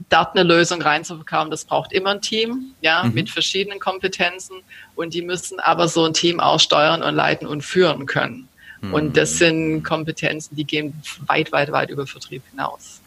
dort 0.09 0.35
eine 0.35 0.43
Lösung 0.43 0.81
reinzubekommen, 0.81 1.49
das 1.51 1.65
braucht 1.65 1.91
immer 1.93 2.11
ein 2.11 2.21
Team, 2.21 2.73
ja, 2.81 3.03
mhm. 3.03 3.13
mit 3.13 3.29
verschiedenen 3.29 3.79
Kompetenzen 3.79 4.57
und 4.95 5.13
die 5.13 5.21
müssen 5.21 5.59
aber 5.59 5.87
so 5.87 6.05
ein 6.05 6.13
Team 6.13 6.39
auch 6.39 6.59
steuern 6.59 7.01
und 7.01 7.15
leiten 7.15 7.47
und 7.47 7.61
führen 7.61 8.05
können. 8.05 8.47
Mhm. 8.81 8.93
Und 8.93 9.17
das 9.17 9.37
sind 9.37 9.83
Kompetenzen, 9.83 10.55
die 10.55 10.65
gehen 10.65 10.93
weit, 11.25 11.51
weit, 11.51 11.71
weit 11.71 11.89
über 11.89 12.05
Vertrieb 12.05 12.43
hinaus. 12.51 13.01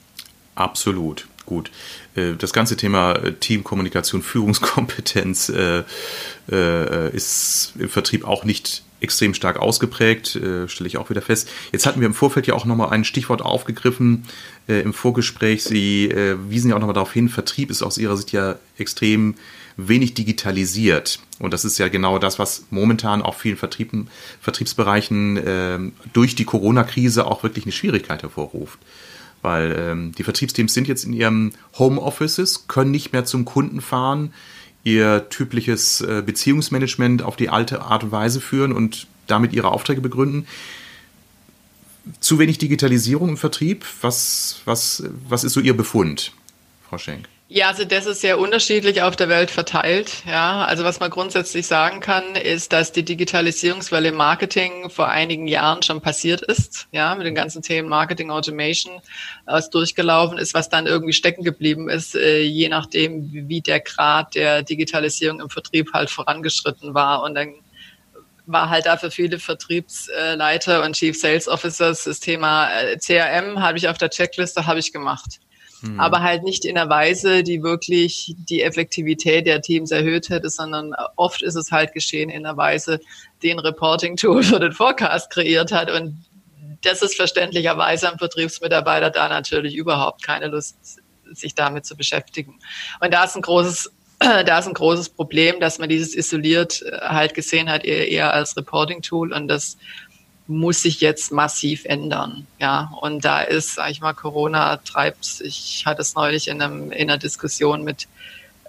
Absolut. 0.54 1.26
Gut. 1.46 1.70
Äh, 2.14 2.34
das 2.38 2.52
ganze 2.52 2.76
Thema 2.76 3.12
äh, 3.12 3.32
Teamkommunikation, 3.32 4.22
Führungskompetenz 4.22 5.48
äh, 5.48 5.82
ist 7.12 7.74
im 7.78 7.88
Vertrieb 7.88 8.24
auch 8.24 8.44
nicht 8.44 8.82
extrem 9.00 9.34
stark 9.34 9.56
ausgeprägt, 9.56 10.38
stelle 10.66 10.86
ich 10.86 10.96
auch 10.96 11.10
wieder 11.10 11.22
fest. 11.22 11.48
Jetzt 11.72 11.86
hatten 11.86 12.00
wir 12.00 12.06
im 12.06 12.14
Vorfeld 12.14 12.46
ja 12.46 12.54
auch 12.54 12.64
nochmal 12.64 12.90
ein 12.90 13.02
Stichwort 13.04 13.42
aufgegriffen 13.42 14.24
im 14.68 14.92
Vorgespräch. 14.92 15.64
Sie 15.64 16.08
wiesen 16.48 16.70
ja 16.70 16.76
auch 16.76 16.80
nochmal 16.80 16.94
darauf 16.94 17.12
hin, 17.12 17.28
Vertrieb 17.28 17.70
ist 17.70 17.82
aus 17.82 17.98
Ihrer 17.98 18.16
Sicht 18.16 18.30
ja 18.30 18.56
extrem 18.78 19.34
wenig 19.76 20.14
digitalisiert. 20.14 21.18
Und 21.38 21.52
das 21.52 21.64
ist 21.64 21.78
ja 21.78 21.88
genau 21.88 22.18
das, 22.18 22.38
was 22.38 22.66
momentan 22.70 23.22
auch 23.22 23.34
vielen 23.34 23.56
Vertrieben, 23.56 24.08
Vertriebsbereichen 24.40 25.36
äh, 25.36 25.78
durch 26.12 26.34
die 26.34 26.44
Corona-Krise 26.44 27.26
auch 27.26 27.42
wirklich 27.42 27.64
eine 27.64 27.72
Schwierigkeit 27.72 28.22
hervorruft. 28.22 28.78
Weil 29.42 29.76
ähm, 29.76 30.12
die 30.12 30.22
Vertriebsteams 30.22 30.72
sind 30.72 30.88
jetzt 30.88 31.04
in 31.04 31.12
ihrem 31.12 31.52
Homeoffices, 31.78 32.68
können 32.68 32.92
nicht 32.92 33.12
mehr 33.12 33.24
zum 33.24 33.44
Kunden 33.44 33.80
fahren, 33.80 34.32
ihr 34.84 35.28
typisches 35.28 36.00
äh, 36.00 36.22
Beziehungsmanagement 36.24 37.22
auf 37.22 37.36
die 37.36 37.48
alte 37.48 37.82
Art 37.82 38.04
und 38.04 38.12
Weise 38.12 38.40
führen 38.40 38.72
und 38.72 39.06
damit 39.26 39.52
ihre 39.52 39.70
Aufträge 39.70 40.00
begründen. 40.00 40.46
Zu 42.20 42.38
wenig 42.38 42.58
Digitalisierung 42.58 43.30
im 43.30 43.36
Vertrieb. 43.36 43.84
Was, 44.00 44.60
was, 44.64 45.04
was 45.28 45.44
ist 45.44 45.52
so 45.52 45.60
Ihr 45.60 45.76
Befund, 45.76 46.32
Frau 46.88 46.98
Schenk? 46.98 47.28
Ja, 47.54 47.68
also 47.68 47.84
das 47.84 48.06
ist 48.06 48.22
sehr 48.22 48.38
unterschiedlich 48.38 49.02
auf 49.02 49.14
der 49.14 49.28
Welt 49.28 49.50
verteilt. 49.50 50.22
Ja, 50.26 50.64
also 50.64 50.84
was 50.84 51.00
man 51.00 51.10
grundsätzlich 51.10 51.66
sagen 51.66 52.00
kann, 52.00 52.34
ist, 52.34 52.72
dass 52.72 52.92
die 52.92 53.02
Digitalisierungswelle 53.02 54.08
im 54.08 54.14
Marketing 54.14 54.88
vor 54.88 55.08
einigen 55.08 55.46
Jahren 55.46 55.82
schon 55.82 56.00
passiert 56.00 56.40
ist. 56.40 56.88
Ja, 56.92 57.14
mit 57.14 57.26
den 57.26 57.34
ganzen 57.34 57.60
Themen 57.60 57.90
Marketing 57.90 58.30
Automation, 58.30 59.02
was 59.44 59.68
durchgelaufen 59.68 60.38
ist, 60.38 60.54
was 60.54 60.70
dann 60.70 60.86
irgendwie 60.86 61.12
stecken 61.12 61.44
geblieben 61.44 61.90
ist, 61.90 62.14
äh, 62.14 62.40
je 62.40 62.70
nachdem, 62.70 63.28
wie 63.30 63.60
der 63.60 63.80
Grad 63.80 64.34
der 64.34 64.62
Digitalisierung 64.62 65.38
im 65.40 65.50
Vertrieb 65.50 65.92
halt 65.92 66.08
vorangeschritten 66.08 66.94
war. 66.94 67.22
Und 67.22 67.34
dann 67.34 67.52
war 68.46 68.70
halt 68.70 68.86
da 68.86 68.96
für 68.96 69.10
viele 69.10 69.38
Vertriebsleiter 69.38 70.82
und 70.84 70.96
Chief 70.96 71.20
Sales 71.20 71.48
Officers 71.48 72.04
das 72.04 72.18
Thema 72.18 72.72
äh, 72.72 72.96
CRM 72.96 73.60
habe 73.60 73.76
ich 73.76 73.88
auf 73.88 73.98
der 73.98 74.08
Checkliste, 74.08 74.66
habe 74.66 74.78
ich 74.78 74.90
gemacht 74.90 75.38
mhm. 75.82 76.00
aber 76.00 76.22
halt 76.22 76.42
nicht 76.42 76.64
in 76.64 76.76
einer 76.76 76.90
Weise, 76.90 77.42
die 77.42 77.62
wirklich 77.62 78.34
die 78.38 78.62
Effektivität 78.62 79.46
der 79.46 79.62
Teams 79.62 79.90
erhöht 79.90 80.28
hätte, 80.28 80.50
sondern 80.50 80.92
oft 81.16 81.42
ist 81.42 81.54
es 81.54 81.70
halt 81.70 81.92
geschehen 81.92 82.30
in 82.30 82.46
einer 82.46 82.56
Weise, 82.56 83.00
die 83.42 83.50
ein 83.50 83.58
Reporting-Tool 83.58 84.42
für 84.42 84.60
den 84.60 84.72
Forecast 84.72 85.30
kreiert 85.30 85.72
hat 85.72 85.90
und 85.90 86.24
das 86.82 87.02
ist 87.02 87.14
verständlicherweise 87.14 88.10
am 88.10 88.18
Vertriebsmitarbeiter 88.18 89.10
da 89.10 89.28
natürlich 89.28 89.76
überhaupt 89.76 90.22
keine 90.24 90.48
Lust, 90.48 91.00
sich 91.30 91.54
damit 91.54 91.86
zu 91.86 91.96
beschäftigen. 91.96 92.58
Und 93.00 93.14
da 93.14 93.24
ist 93.24 93.36
ein 93.36 93.42
großes 93.42 93.90
da 94.46 94.58
ist 94.58 94.68
ein 94.68 94.74
großes 94.74 95.10
Problem, 95.10 95.58
dass 95.60 95.78
man 95.78 95.88
dieses 95.88 96.14
isoliert 96.14 96.82
äh, 96.82 96.98
halt 97.00 97.34
gesehen 97.34 97.68
hat, 97.68 97.84
eher 97.84 98.32
als 98.32 98.56
Reporting-Tool 98.56 99.32
und 99.32 99.48
das 99.48 99.76
muss 100.52 100.82
sich 100.82 101.00
jetzt 101.00 101.32
massiv 101.32 101.84
ändern. 101.84 102.46
Ja, 102.58 102.92
und 103.00 103.24
da 103.24 103.40
ist, 103.40 103.76
sag 103.76 103.90
ich 103.90 104.00
mal, 104.00 104.12
Corona 104.12 104.76
treibt, 104.78 105.40
ich 105.40 105.84
hatte 105.86 106.02
es 106.02 106.14
neulich 106.14 106.48
in, 106.48 106.62
einem, 106.62 106.92
in 106.92 107.10
einer 107.10 107.18
Diskussion 107.18 107.84
mit, 107.84 108.08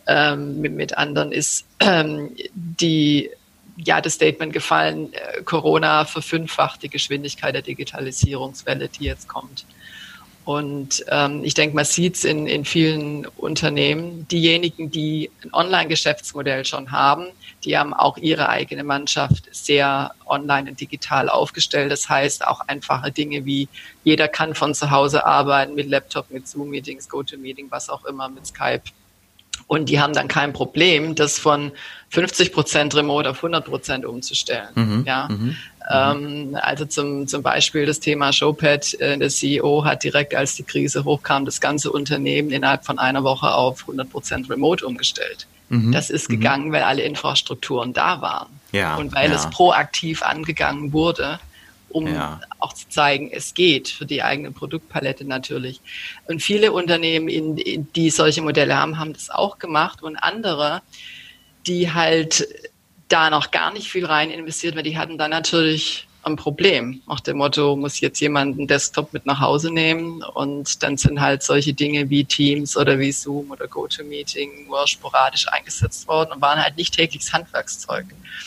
ähm, 0.08 0.62
mit, 0.62 0.74
mit 0.74 0.98
anderen, 0.98 1.32
ist 1.32 1.66
ähm, 1.80 2.32
die, 2.54 3.30
ja, 3.78 4.02
das 4.02 4.14
Statement 4.14 4.54
gefallen, 4.54 5.14
äh, 5.14 5.44
Corona 5.44 6.06
verfünffacht 6.06 6.84
die 6.84 6.90
Geschwindigkeit 6.90 7.56
der 7.56 7.62
Digitalisierungswelle, 7.62 8.90
die 8.90 9.06
jetzt 9.06 9.28
kommt. 9.28 9.66
Und 10.46 11.06
ähm, 11.08 11.42
ich 11.44 11.54
denke, 11.54 11.76
man 11.76 11.86
sieht 11.86 12.16
es 12.16 12.26
in, 12.26 12.48
in 12.48 12.66
vielen 12.66 13.26
Unternehmen. 13.38 14.28
Diejenigen, 14.28 14.92
die 14.92 15.32
ein 15.44 15.54
Online-Geschäftsmodell 15.54 16.66
schon 16.66 16.92
haben, 16.92 17.28
die 17.64 17.78
haben 17.78 17.94
auch 17.94 18.18
ihre 18.18 18.50
eigene 18.50 18.84
Mannschaft 18.84 19.48
sehr 19.52 20.14
online 20.26 20.70
und 20.70 20.82
digital 20.82 21.30
aufgestellt. 21.30 21.92
Das 21.92 22.10
heißt, 22.10 22.46
auch 22.46 22.60
einfache 22.68 23.12
Dinge 23.12 23.46
wie 23.46 23.70
jeder 24.04 24.28
kann 24.28 24.54
von 24.54 24.74
zu 24.74 24.92
Hause 24.92 25.26
arbeiten 25.26 25.76
mit 25.76 25.88
Laptop, 25.88 26.30
mit 26.30 26.46
Zoom-Meetings, 26.46 27.08
GoToMeeting, 27.08 27.68
was 27.70 27.90
auch 27.90 28.04
immer, 28.04 28.28
mit 28.28 28.46
Skype 28.46 28.84
Und 29.68 29.90
die 29.90 30.00
haben 30.00 30.14
dann 30.14 30.28
kein 30.28 30.54
Problem, 30.54 31.16
das 31.16 31.40
von 31.40 31.72
50 32.10 32.52
Prozent 32.54 32.96
Remote 32.96 33.30
auf 33.30 33.38
100 33.38 33.66
Prozent 33.66 34.06
umzustellen. 34.06 34.70
Mhm, 34.76 35.04
ja. 35.08 35.28
Mhm, 35.30 35.58
ähm, 35.92 36.58
also 36.62 36.86
zum, 36.86 37.28
zum 37.28 37.42
Beispiel 37.42 37.86
das 37.86 38.00
Thema 38.00 38.32
Showpad. 38.32 38.94
Äh, 39.00 39.18
der 39.18 39.30
CEO 39.30 39.84
hat 39.84 40.04
direkt, 40.04 40.36
als 40.36 40.56
die 40.56 40.64
Krise 40.64 41.06
hochkam, 41.06 41.46
das 41.46 41.60
ganze 41.60 41.92
Unternehmen 41.92 42.52
innerhalb 42.52 42.86
von 42.86 43.00
einer 43.00 43.24
Woche 43.24 43.54
auf 43.54 43.82
100 43.82 44.10
Prozent 44.10 44.50
Remote 44.50 44.86
umgestellt. 44.86 45.48
Mhm, 45.70 45.92
das 45.92 46.10
ist 46.10 46.30
mhm. 46.30 46.36
gegangen, 46.36 46.72
weil 46.72 46.84
alle 46.84 47.02
Infrastrukturen 47.02 47.94
da 47.94 48.22
waren. 48.22 48.48
Ja, 48.72 48.96
und 48.96 49.14
weil 49.14 49.30
ja. 49.30 49.36
es 49.36 49.50
proaktiv 49.50 50.24
angegangen 50.24 50.94
wurde 50.94 51.40
um 51.94 52.08
ja. 52.08 52.42
auch 52.60 52.74
zu 52.74 52.90
zeigen, 52.90 53.30
es 53.32 53.54
geht 53.54 53.88
für 53.88 54.06
die 54.06 54.24
eigene 54.24 54.52
Produktpalette 54.52 55.26
natürlich. 55.26 55.80
Und 56.28 56.42
viele 56.42 56.72
Unternehmen, 56.72 57.30
in, 57.30 57.92
die 57.94 58.10
solche 58.10 58.42
Modelle 58.42 58.76
haben, 58.76 59.00
haben 59.00 59.14
das 59.14 59.30
auch 59.30 59.60
gemacht 59.60 60.04
und 60.04 60.18
andere, 60.18 60.82
die 61.68 61.94
halt 61.94 62.48
da 63.08 63.30
noch 63.30 63.52
gar 63.52 63.72
nicht 63.72 63.90
viel 63.90 64.06
rein 64.06 64.32
investiert, 64.32 64.76
weil 64.76 64.84
die 64.84 64.98
hatten 64.98 65.18
dann 65.18 65.32
natürlich 65.32 66.08
ein 66.26 66.36
Problem. 66.36 67.02
Nach 67.08 67.20
dem 67.20 67.38
Motto, 67.38 67.76
muss 67.76 68.00
jetzt 68.00 68.20
jemand 68.20 68.58
einen 68.58 68.68
Desktop 68.68 69.14
mit 69.14 69.26
nach 69.26 69.40
Hause 69.40 69.72
nehmen 69.72 70.24
und 70.24 70.82
dann 70.84 70.98
sind 70.98 71.20
halt 71.20 71.44
solche 71.44 71.74
Dinge 71.74 72.10
wie 72.10 72.24
Teams 72.24 72.78
oder 72.78 73.00
wie 73.00 73.12
Zoom 73.12 73.52
oder 73.52 73.68
GoToMeeting 73.68 74.68
nur 74.68 74.88
sporadisch 74.88 75.48
eingesetzt 75.52 76.08
worden 76.08 76.32
und 76.34 76.42
waren 76.42 76.62
halt 76.62 76.78
nicht 76.78 76.96
tägliches 76.96 77.34
Handwerkszeug. 77.34 78.06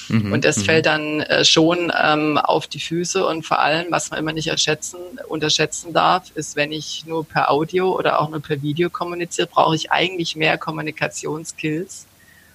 Mhm, 0.09 0.33
und 0.33 0.45
das 0.45 0.59
mhm. 0.59 0.63
fällt 0.63 0.87
dann 0.87 1.21
äh, 1.21 1.45
schon 1.45 1.93
ähm, 2.03 2.39
auf 2.39 2.67
die 2.67 2.81
Füße 2.81 3.27
und 3.27 3.45
vor 3.45 3.59
allem, 3.59 3.87
was 3.91 4.11
man 4.11 4.21
immer 4.21 4.33
nicht 4.33 4.49
erschätzen, 4.49 4.99
unterschätzen 5.29 5.93
darf, 5.93 6.31
ist, 6.35 6.57
wenn 6.57 6.73
ich 6.73 7.05
nur 7.07 7.25
per 7.25 7.51
Audio 7.51 7.97
oder 7.97 8.21
auch 8.21 8.31
nur 8.31 8.41
per 8.41 8.63
Video 8.63 8.91
kommuniziere, 8.91 9.49
brauche 9.49 9.77
ich 9.77 9.91
eigentlich 9.91 10.37
mehr 10.37 10.59
Kommunikationskills, 10.59 12.07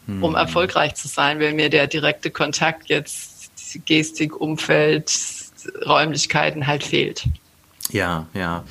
mhm. 0.08 0.24
um 0.24 0.36
erfolgreich 0.36 0.96
zu 0.96 1.08
sein, 1.08 1.40
weil 1.40 1.54
mir 1.54 1.70
der 1.70 1.88
direkte 1.88 2.32
Kontakt 2.32 2.90
jetzt 2.90 3.31
Gestik, 3.80 4.40
Umfeld, 4.40 5.12
Räumlichkeiten 5.86 6.68
halt 6.68 6.84
fehlt. 6.84 7.28
Ja, 7.92 8.28
ja. 8.34 8.64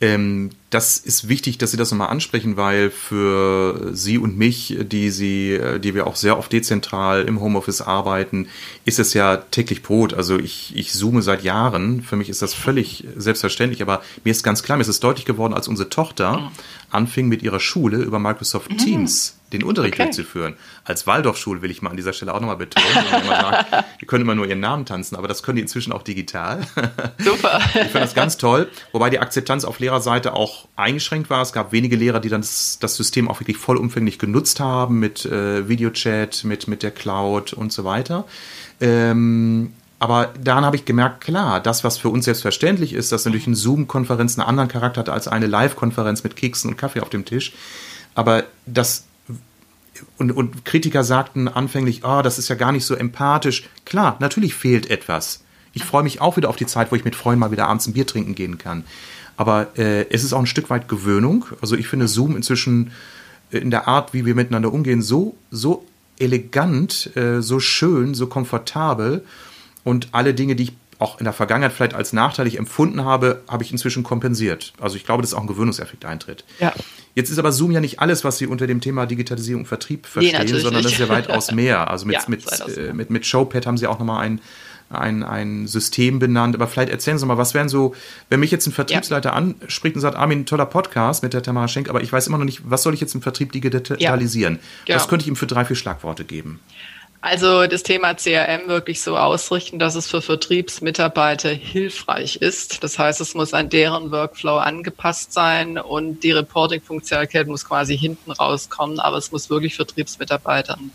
Ähm, 0.00 0.50
das 0.70 0.98
ist 0.98 1.28
wichtig, 1.28 1.58
dass 1.58 1.72
Sie 1.72 1.76
das 1.76 1.90
nochmal 1.90 2.10
ansprechen, 2.10 2.56
weil 2.56 2.90
für 2.90 3.90
Sie 3.92 4.18
und 4.18 4.38
mich, 4.38 4.78
die 4.80 5.10
Sie, 5.10 5.60
die 5.82 5.94
wir 5.96 6.06
auch 6.06 6.14
sehr 6.14 6.38
oft 6.38 6.52
dezentral 6.52 7.22
im 7.22 7.40
Homeoffice 7.40 7.82
arbeiten, 7.82 8.46
ist 8.84 9.00
es 9.00 9.12
ja 9.12 9.38
täglich 9.38 9.82
Brot. 9.82 10.14
Also 10.14 10.38
ich, 10.38 10.72
ich 10.76 10.92
zoome 10.92 11.22
seit 11.22 11.42
Jahren. 11.42 12.02
Für 12.02 12.14
mich 12.14 12.28
ist 12.28 12.40
das 12.40 12.54
völlig 12.54 13.04
selbstverständlich, 13.16 13.82
aber 13.82 14.00
mir 14.22 14.30
ist 14.30 14.44
ganz 14.44 14.62
klar, 14.62 14.78
mir 14.78 14.82
ist 14.82 14.88
es 14.88 15.00
deutlich 15.00 15.26
geworden, 15.26 15.54
als 15.54 15.66
unsere 15.66 15.88
Tochter 15.88 16.52
anfing 16.90 17.28
mit 17.28 17.42
ihrer 17.42 17.60
Schule 17.60 17.98
über 17.98 18.20
Microsoft 18.20 18.70
mhm. 18.70 18.78
Teams 18.78 19.36
den 19.52 19.64
Unterricht 19.64 19.94
okay. 19.94 20.04
durchzuführen. 20.04 20.54
Als 20.84 21.06
Waldorfschule 21.06 21.62
will 21.62 21.70
ich 21.70 21.82
mal 21.82 21.90
an 21.90 21.96
dieser 21.96 22.12
Stelle 22.12 22.32
auch 22.34 22.40
nochmal 22.40 22.56
betonen. 22.56 22.86
sagen, 23.26 23.84
die 24.00 24.06
können 24.06 24.22
immer 24.22 24.34
nur 24.34 24.46
ihren 24.46 24.60
Namen 24.60 24.86
tanzen, 24.86 25.16
aber 25.16 25.28
das 25.28 25.42
können 25.42 25.56
die 25.56 25.62
inzwischen 25.62 25.92
auch 25.92 26.02
digital. 26.02 26.60
Super. 27.18 27.60
Ich 27.66 27.72
finde 27.72 28.00
das 28.00 28.14
ganz 28.14 28.36
toll, 28.36 28.68
wobei 28.92 29.10
die 29.10 29.18
Akzeptanz 29.18 29.64
auf 29.64 29.80
Lehrerseite 29.80 30.34
auch 30.34 30.59
eingeschränkt 30.76 31.30
war. 31.30 31.42
Es 31.42 31.52
gab 31.52 31.72
wenige 31.72 31.96
Lehrer, 31.96 32.20
die 32.20 32.28
dann 32.28 32.40
das, 32.40 32.78
das 32.80 32.96
System 32.96 33.28
auch 33.28 33.40
wirklich 33.40 33.56
vollumfänglich 33.56 34.18
genutzt 34.18 34.60
haben 34.60 34.98
mit 34.98 35.24
äh, 35.24 35.68
Videochat, 35.68 36.44
mit, 36.44 36.68
mit 36.68 36.82
der 36.82 36.90
Cloud 36.90 37.52
und 37.52 37.72
so 37.72 37.84
weiter. 37.84 38.24
Ähm, 38.80 39.72
aber 39.98 40.32
daran 40.42 40.64
habe 40.64 40.76
ich 40.76 40.86
gemerkt, 40.86 41.20
klar, 41.20 41.60
das, 41.60 41.84
was 41.84 41.98
für 41.98 42.08
uns 42.08 42.24
selbstverständlich 42.24 42.94
ist, 42.94 43.12
dass 43.12 43.26
natürlich 43.26 43.46
eine 43.46 43.56
Zoom-Konferenz 43.56 44.38
einen 44.38 44.48
anderen 44.48 44.68
Charakter 44.70 45.00
hat 45.00 45.10
als 45.10 45.28
eine 45.28 45.46
Live-Konferenz 45.46 46.24
mit 46.24 46.36
Keksen 46.36 46.70
und 46.70 46.76
Kaffee 46.76 47.00
auf 47.00 47.10
dem 47.10 47.26
Tisch. 47.26 47.52
Aber 48.14 48.44
das 48.64 49.04
und, 50.16 50.32
und 50.32 50.64
Kritiker 50.64 51.04
sagten 51.04 51.48
anfänglich, 51.48 52.04
oh, 52.04 52.22
das 52.22 52.38
ist 52.38 52.48
ja 52.48 52.54
gar 52.54 52.72
nicht 52.72 52.86
so 52.86 52.94
empathisch. 52.94 53.68
Klar, 53.84 54.16
natürlich 54.20 54.54
fehlt 54.54 54.90
etwas. 54.90 55.44
Ich 55.72 55.84
freue 55.84 56.02
mich 56.02 56.20
auch 56.20 56.36
wieder 56.36 56.48
auf 56.48 56.56
die 56.56 56.66
Zeit, 56.66 56.90
wo 56.90 56.96
ich 56.96 57.04
mit 57.04 57.14
Freunden 57.14 57.40
mal 57.40 57.52
wieder 57.52 57.68
abends 57.68 57.86
ein 57.86 57.92
Bier 57.92 58.06
trinken 58.06 58.34
gehen 58.34 58.58
kann. 58.58 58.84
Aber 59.40 59.68
äh, 59.78 60.04
es 60.10 60.22
ist 60.22 60.34
auch 60.34 60.40
ein 60.40 60.46
Stück 60.46 60.68
weit 60.68 60.86
Gewöhnung. 60.86 61.46
Also 61.62 61.74
ich 61.74 61.88
finde 61.88 62.08
Zoom 62.08 62.36
inzwischen 62.36 62.90
äh, 63.50 63.56
in 63.56 63.70
der 63.70 63.88
Art, 63.88 64.12
wie 64.12 64.26
wir 64.26 64.34
miteinander 64.34 64.70
umgehen, 64.70 65.00
so, 65.00 65.34
so 65.50 65.86
elegant, 66.18 67.16
äh, 67.16 67.40
so 67.40 67.58
schön, 67.58 68.12
so 68.12 68.26
komfortabel. 68.26 69.24
Und 69.82 70.08
alle 70.12 70.34
Dinge, 70.34 70.56
die 70.56 70.64
ich 70.64 70.72
auch 70.98 71.20
in 71.20 71.24
der 71.24 71.32
Vergangenheit 71.32 71.72
vielleicht 71.72 71.94
als 71.94 72.12
nachteilig 72.12 72.58
empfunden 72.58 73.06
habe, 73.06 73.40
habe 73.48 73.64
ich 73.64 73.72
inzwischen 73.72 74.02
kompensiert. 74.02 74.74
Also 74.78 74.96
ich 74.96 75.06
glaube, 75.06 75.22
dass 75.22 75.32
auch 75.32 75.40
ein 75.40 75.46
Gewöhnungseffekt 75.46 76.04
eintritt. 76.04 76.44
Ja. 76.58 76.74
Jetzt 77.14 77.30
ist 77.30 77.38
aber 77.38 77.50
Zoom 77.50 77.70
ja 77.70 77.80
nicht 77.80 77.98
alles, 77.98 78.24
was 78.24 78.36
Sie 78.36 78.46
unter 78.46 78.66
dem 78.66 78.82
Thema 78.82 79.06
Digitalisierung 79.06 79.62
und 79.62 79.68
Vertrieb 79.68 80.04
verstehen, 80.04 80.38
nee, 80.44 80.58
sondern 80.58 80.82
das 80.82 80.92
ist 80.92 80.98
ja 80.98 81.08
weitaus 81.08 81.50
mehr. 81.50 81.90
Also 81.90 82.04
mit, 82.06 82.16
ja, 82.16 82.24
mit, 82.28 82.76
äh, 82.76 82.92
mit, 82.92 83.08
mit 83.08 83.24
Showpad 83.24 83.64
haben 83.64 83.78
Sie 83.78 83.86
auch 83.86 83.98
nochmal 83.98 84.22
ein, 84.22 84.42
ein, 84.90 85.22
ein 85.22 85.66
System 85.66 86.18
benannt. 86.18 86.54
Aber 86.54 86.66
vielleicht 86.66 86.90
erzählen 86.90 87.18
Sie 87.18 87.26
mal, 87.26 87.38
was 87.38 87.54
wären 87.54 87.68
so, 87.68 87.94
wenn 88.28 88.40
mich 88.40 88.50
jetzt 88.50 88.66
ein 88.66 88.72
Vertriebsleiter 88.72 89.30
ja. 89.30 89.34
anspricht 89.34 89.94
und 89.94 90.02
sagt, 90.02 90.16
Armin, 90.16 90.46
toller 90.46 90.66
Podcast 90.66 91.22
mit 91.22 91.32
der 91.32 91.42
Tamara 91.42 91.68
Schenk, 91.68 91.88
aber 91.88 92.02
ich 92.02 92.12
weiß 92.12 92.26
immer 92.26 92.38
noch 92.38 92.44
nicht, 92.44 92.62
was 92.64 92.82
soll 92.82 92.94
ich 92.94 93.00
jetzt 93.00 93.14
im 93.14 93.22
Vertrieb 93.22 93.52
digitalisieren? 93.52 94.54
Ja. 94.54 94.60
Genau. 94.86 94.96
Was 94.96 95.08
könnte 95.08 95.22
ich 95.24 95.28
ihm 95.28 95.36
für 95.36 95.46
drei, 95.46 95.64
vier 95.64 95.76
Schlagworte 95.76 96.24
geben? 96.24 96.60
Also 97.22 97.66
das 97.66 97.82
Thema 97.82 98.14
CRM 98.14 98.66
wirklich 98.66 99.02
so 99.02 99.18
ausrichten, 99.18 99.78
dass 99.78 99.94
es 99.94 100.06
für 100.06 100.22
Vertriebsmitarbeiter 100.22 101.50
hilfreich 101.50 102.36
ist. 102.36 102.82
Das 102.82 102.98
heißt, 102.98 103.20
es 103.20 103.34
muss 103.34 103.52
an 103.52 103.68
deren 103.68 104.10
Workflow 104.10 104.56
angepasst 104.56 105.34
sein 105.34 105.76
und 105.76 106.24
die 106.24 106.32
Reporting-Funktionalität 106.32 107.46
muss 107.46 107.66
quasi 107.66 107.96
hinten 107.96 108.30
rauskommen, 108.30 109.00
aber 109.00 109.18
es 109.18 109.32
muss 109.32 109.50
wirklich 109.50 109.76
Vertriebsmitarbeitern 109.76 110.92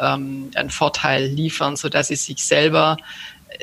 ähm, 0.00 0.50
einen 0.54 0.70
Vorteil 0.70 1.26
liefern, 1.26 1.76
so 1.76 1.90
dass 1.90 2.08
sie 2.08 2.16
sich 2.16 2.42
selber 2.42 2.96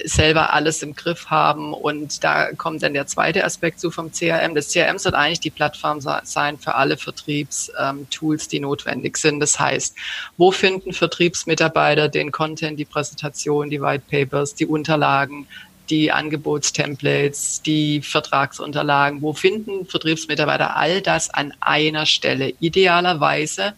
selber 0.06 0.54
alles 0.54 0.82
im 0.82 0.96
Griff 0.96 1.28
haben. 1.28 1.74
Und 1.74 2.24
da 2.24 2.54
kommt 2.54 2.84
dann 2.84 2.94
der 2.94 3.08
zweite 3.08 3.44
Aspekt 3.44 3.80
zu 3.80 3.92
vom 3.92 4.12
CRM. 4.12 4.56
Das 4.56 4.70
CRM 4.70 4.98
soll 4.98 5.16
eigentlich 5.16 5.40
die 5.40 5.50
Plattform 5.50 6.00
sein 6.02 6.58
für 6.58 6.76
alle 6.76 6.98
Vertriebstools, 6.98 8.48
die 8.48 8.60
notwendig 8.60 9.18
sind. 9.18 9.40
Das 9.40 9.60
heißt, 9.60 9.96
wo 10.38 10.52
finden 10.52 10.94
Vertriebsmitarbeiter 10.94 12.10
den 12.10 12.32
Content, 12.32 12.80
die 12.80 12.86
Präsentation, 12.86 13.70
die 13.70 13.82
White 13.82 14.06
Papers, 14.10 14.56
die 14.56 14.66
Unterlagen, 14.66 15.48
die 15.90 16.12
Angebotstemplates, 16.12 17.62
die 17.62 18.02
Vertragsunterlagen, 18.02 19.22
wo 19.22 19.34
finden 19.34 19.86
Vertriebsmitarbeiter 19.86 20.76
all 20.76 21.02
das 21.02 21.30
an 21.30 21.54
einer 21.60 22.06
Stelle, 22.06 22.54
idealerweise 22.60 23.74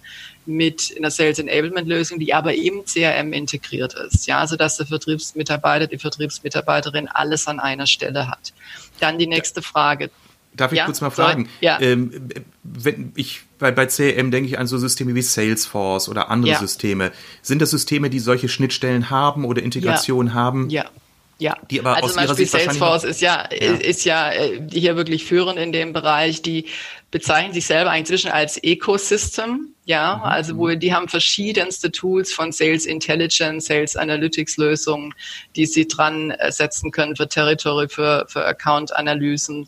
mit 0.45 0.93
einer 0.97 1.11
Sales 1.11 1.39
Enablement 1.39 1.87
Lösung, 1.87 2.19
die 2.19 2.33
aber 2.33 2.53
im 2.53 2.83
CRM 2.85 3.33
integriert 3.33 3.93
ist. 3.93 4.27
Ja, 4.27 4.39
also 4.39 4.55
dass 4.55 4.77
der 4.77 4.85
Vertriebsmitarbeiter, 4.85 5.87
die 5.87 5.97
Vertriebsmitarbeiterin 5.97 7.07
alles 7.07 7.47
an 7.47 7.59
einer 7.59 7.87
Stelle 7.87 8.27
hat. 8.27 8.53
Dann 8.99 9.17
die 9.17 9.27
nächste 9.27 9.61
Frage. 9.61 10.09
Darf 10.53 10.71
ich 10.71 10.77
ja? 10.77 10.85
kurz 10.85 11.01
mal 11.01 11.09
fragen? 11.09 11.49
Ja. 11.59 11.79
Ähm, 11.81 12.29
wenn 12.63 13.11
ich 13.15 13.41
bei, 13.59 13.71
bei 13.71 13.85
CRM 13.85 14.31
denke 14.31 14.49
ich 14.49 14.59
an 14.59 14.67
so 14.67 14.77
Systeme 14.77 15.15
wie 15.15 15.21
Salesforce 15.21 16.09
oder 16.09 16.29
andere 16.29 16.53
ja. 16.53 16.59
Systeme. 16.59 17.11
Sind 17.41 17.61
das 17.61 17.71
Systeme, 17.71 18.09
die 18.09 18.19
solche 18.19 18.47
Schnittstellen 18.47 19.09
haben 19.09 19.45
oder 19.45 19.61
Integration 19.61 20.33
haben? 20.33 20.69
Ja. 20.69 20.85
Ja, 21.37 21.57
die 21.69 21.81
aber 21.81 21.95
also 21.95 22.05
aus 22.05 22.13
zum 22.13 22.27
Beispiel 22.27 22.45
Salesforce 22.45 23.03
ist 23.03 23.19
ja, 23.19 23.49
ja, 23.51 23.73
ist 23.73 24.05
ja 24.05 24.31
äh, 24.31 24.61
hier 24.71 24.95
wirklich 24.95 25.25
führend 25.25 25.59
in 25.59 25.73
dem 25.73 25.91
Bereich. 25.91 26.41
Die 26.41 26.67
bezeichnen 27.15 27.53
sich 27.53 27.65
selber 27.65 27.95
inzwischen 27.95 28.29
als 28.29 28.61
Ecosystem. 28.61 29.73
Ja, 29.85 30.17
mhm. 30.17 30.23
also 30.23 30.57
wo 30.57 30.67
die 30.75 30.93
haben 30.93 31.07
verschiedenste 31.07 31.89
Tools 31.89 32.33
von 32.33 32.51
Sales 32.51 32.85
Intelligence, 32.85 33.67
Sales 33.67 33.95
Analytics 33.95 34.57
Lösungen, 34.57 35.13
die 35.55 35.65
sie 35.65 35.87
dran 35.87 36.33
setzen 36.49 36.91
können 36.91 37.15
für 37.15 37.29
Territory, 37.29 37.87
für, 37.87 38.25
für 38.27 38.45
Account 38.45 38.93
Analysen, 38.93 39.65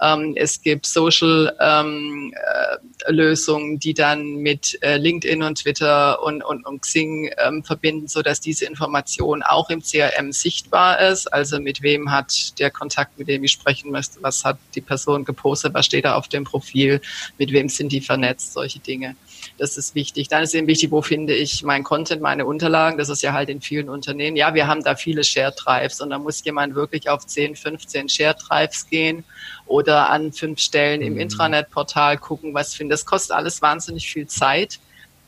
ähm, 0.00 0.34
es 0.36 0.62
gibt 0.62 0.86
Social-Lösungen, 0.86 3.70
ähm, 3.70 3.74
äh, 3.74 3.78
die 3.78 3.94
dann 3.94 4.36
mit 4.36 4.78
äh, 4.82 4.96
LinkedIn 4.96 5.42
und 5.42 5.58
Twitter 5.58 6.22
und, 6.22 6.42
und, 6.42 6.64
und 6.66 6.82
Xing 6.82 7.30
ähm, 7.38 7.64
verbinden, 7.64 8.08
so 8.08 8.22
dass 8.22 8.40
diese 8.40 8.64
Information 8.64 9.42
auch 9.42 9.70
im 9.70 9.82
CRM 9.82 10.32
sichtbar 10.32 11.00
ist. 11.00 11.32
Also 11.32 11.60
mit 11.60 11.82
wem 11.82 12.10
hat 12.10 12.58
der 12.58 12.70
Kontakt, 12.70 13.18
mit 13.18 13.28
dem 13.28 13.44
ich 13.44 13.52
sprechen 13.52 13.90
möchte, 13.90 14.22
was 14.22 14.44
hat 14.44 14.58
die 14.74 14.80
Person 14.80 15.24
gepostet, 15.24 15.74
was 15.74 15.86
steht 15.86 16.04
da 16.04 16.14
auf 16.14 16.28
dem 16.28 16.44
Profil, 16.44 17.00
mit 17.38 17.52
wem 17.52 17.68
sind 17.68 17.92
die 17.92 18.00
vernetzt, 18.00 18.54
solche 18.54 18.78
Dinge. 18.78 19.16
Das 19.58 19.76
ist 19.76 19.94
wichtig. 19.94 20.28
Dann 20.28 20.42
ist 20.42 20.54
eben 20.54 20.66
wichtig, 20.66 20.90
wo 20.90 21.02
finde 21.02 21.34
ich 21.34 21.62
mein 21.62 21.82
Content, 21.82 22.22
meine 22.22 22.46
Unterlagen. 22.46 22.98
Das 22.98 23.08
ist 23.08 23.22
ja 23.22 23.32
halt 23.32 23.48
in 23.48 23.60
vielen 23.60 23.88
Unternehmen. 23.88 24.36
Ja, 24.36 24.54
wir 24.54 24.66
haben 24.66 24.82
da 24.82 24.96
viele 24.96 25.24
Share 25.24 25.54
Drives 25.56 26.00
und 26.00 26.10
da 26.10 26.18
muss 26.18 26.44
jemand 26.44 26.74
wirklich 26.74 27.08
auf 27.08 27.26
10, 27.26 27.56
15 27.56 28.08
Share 28.08 28.34
Drives 28.34 28.88
gehen 28.88 29.24
oder 29.70 30.10
an 30.10 30.32
fünf 30.32 30.60
Stellen 30.60 31.00
im 31.00 31.14
mhm. 31.14 31.20
Intranet-Portal 31.20 32.18
gucken, 32.18 32.52
was 32.54 32.74
finde. 32.74 32.94
Das 32.94 33.06
kostet 33.06 33.36
alles 33.36 33.62
wahnsinnig 33.62 34.10
viel 34.10 34.26
Zeit 34.26 34.78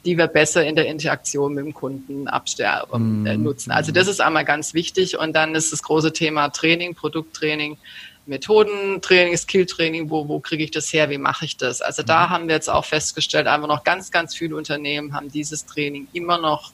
die 0.05 0.19
wir 0.19 0.27
besser 0.27 0.67
in 0.67 0.75
der 0.75 0.87
Interaktion 0.89 1.55
mit 1.55 1.65
dem 1.65 1.75
Kunden 1.75 2.27
absterben, 2.27 3.25
äh, 3.25 3.37
mhm. 3.37 3.45
nutzen. 3.45 3.71
Also 3.71 3.93
das 3.93 4.09
ist 4.09 4.21
einmal 4.21 4.45
ganz 4.45 4.75
wichtig. 4.75 5.17
Und 5.17 5.33
dann 5.33 5.55
ist 5.55 5.73
das 5.73 5.81
große 5.81 6.13
Thema 6.13 6.49
Training, 6.49 6.97
Produkttraining 6.97 7.79
Methodentraining, 8.27 9.37
Skilltraining, 9.37 10.09
wo, 10.09 10.29
wo 10.29 10.39
kriege 10.39 10.63
ich 10.63 10.71
das 10.71 10.93
her, 10.93 11.11
wie 11.11 11.19
mache 11.19 11.45
ich 11.45 11.57
das? 11.57 11.83
Also 11.83 12.03
da 12.03 12.27
mhm. 12.27 12.31
haben 12.31 12.49
wir 12.49 12.55
jetzt 12.55 12.71
auch 12.71 12.85
festgestellt, 12.85 13.47
einfach 13.47 13.69
noch 13.69 13.85
ganz, 13.85 14.11
ganz 14.11 14.35
viele 14.35 14.57
Unternehmen 14.57 15.13
haben 15.15 15.31
dieses 15.31 15.67
Training 15.67 16.07
immer 16.13 16.39
noch 16.39 16.73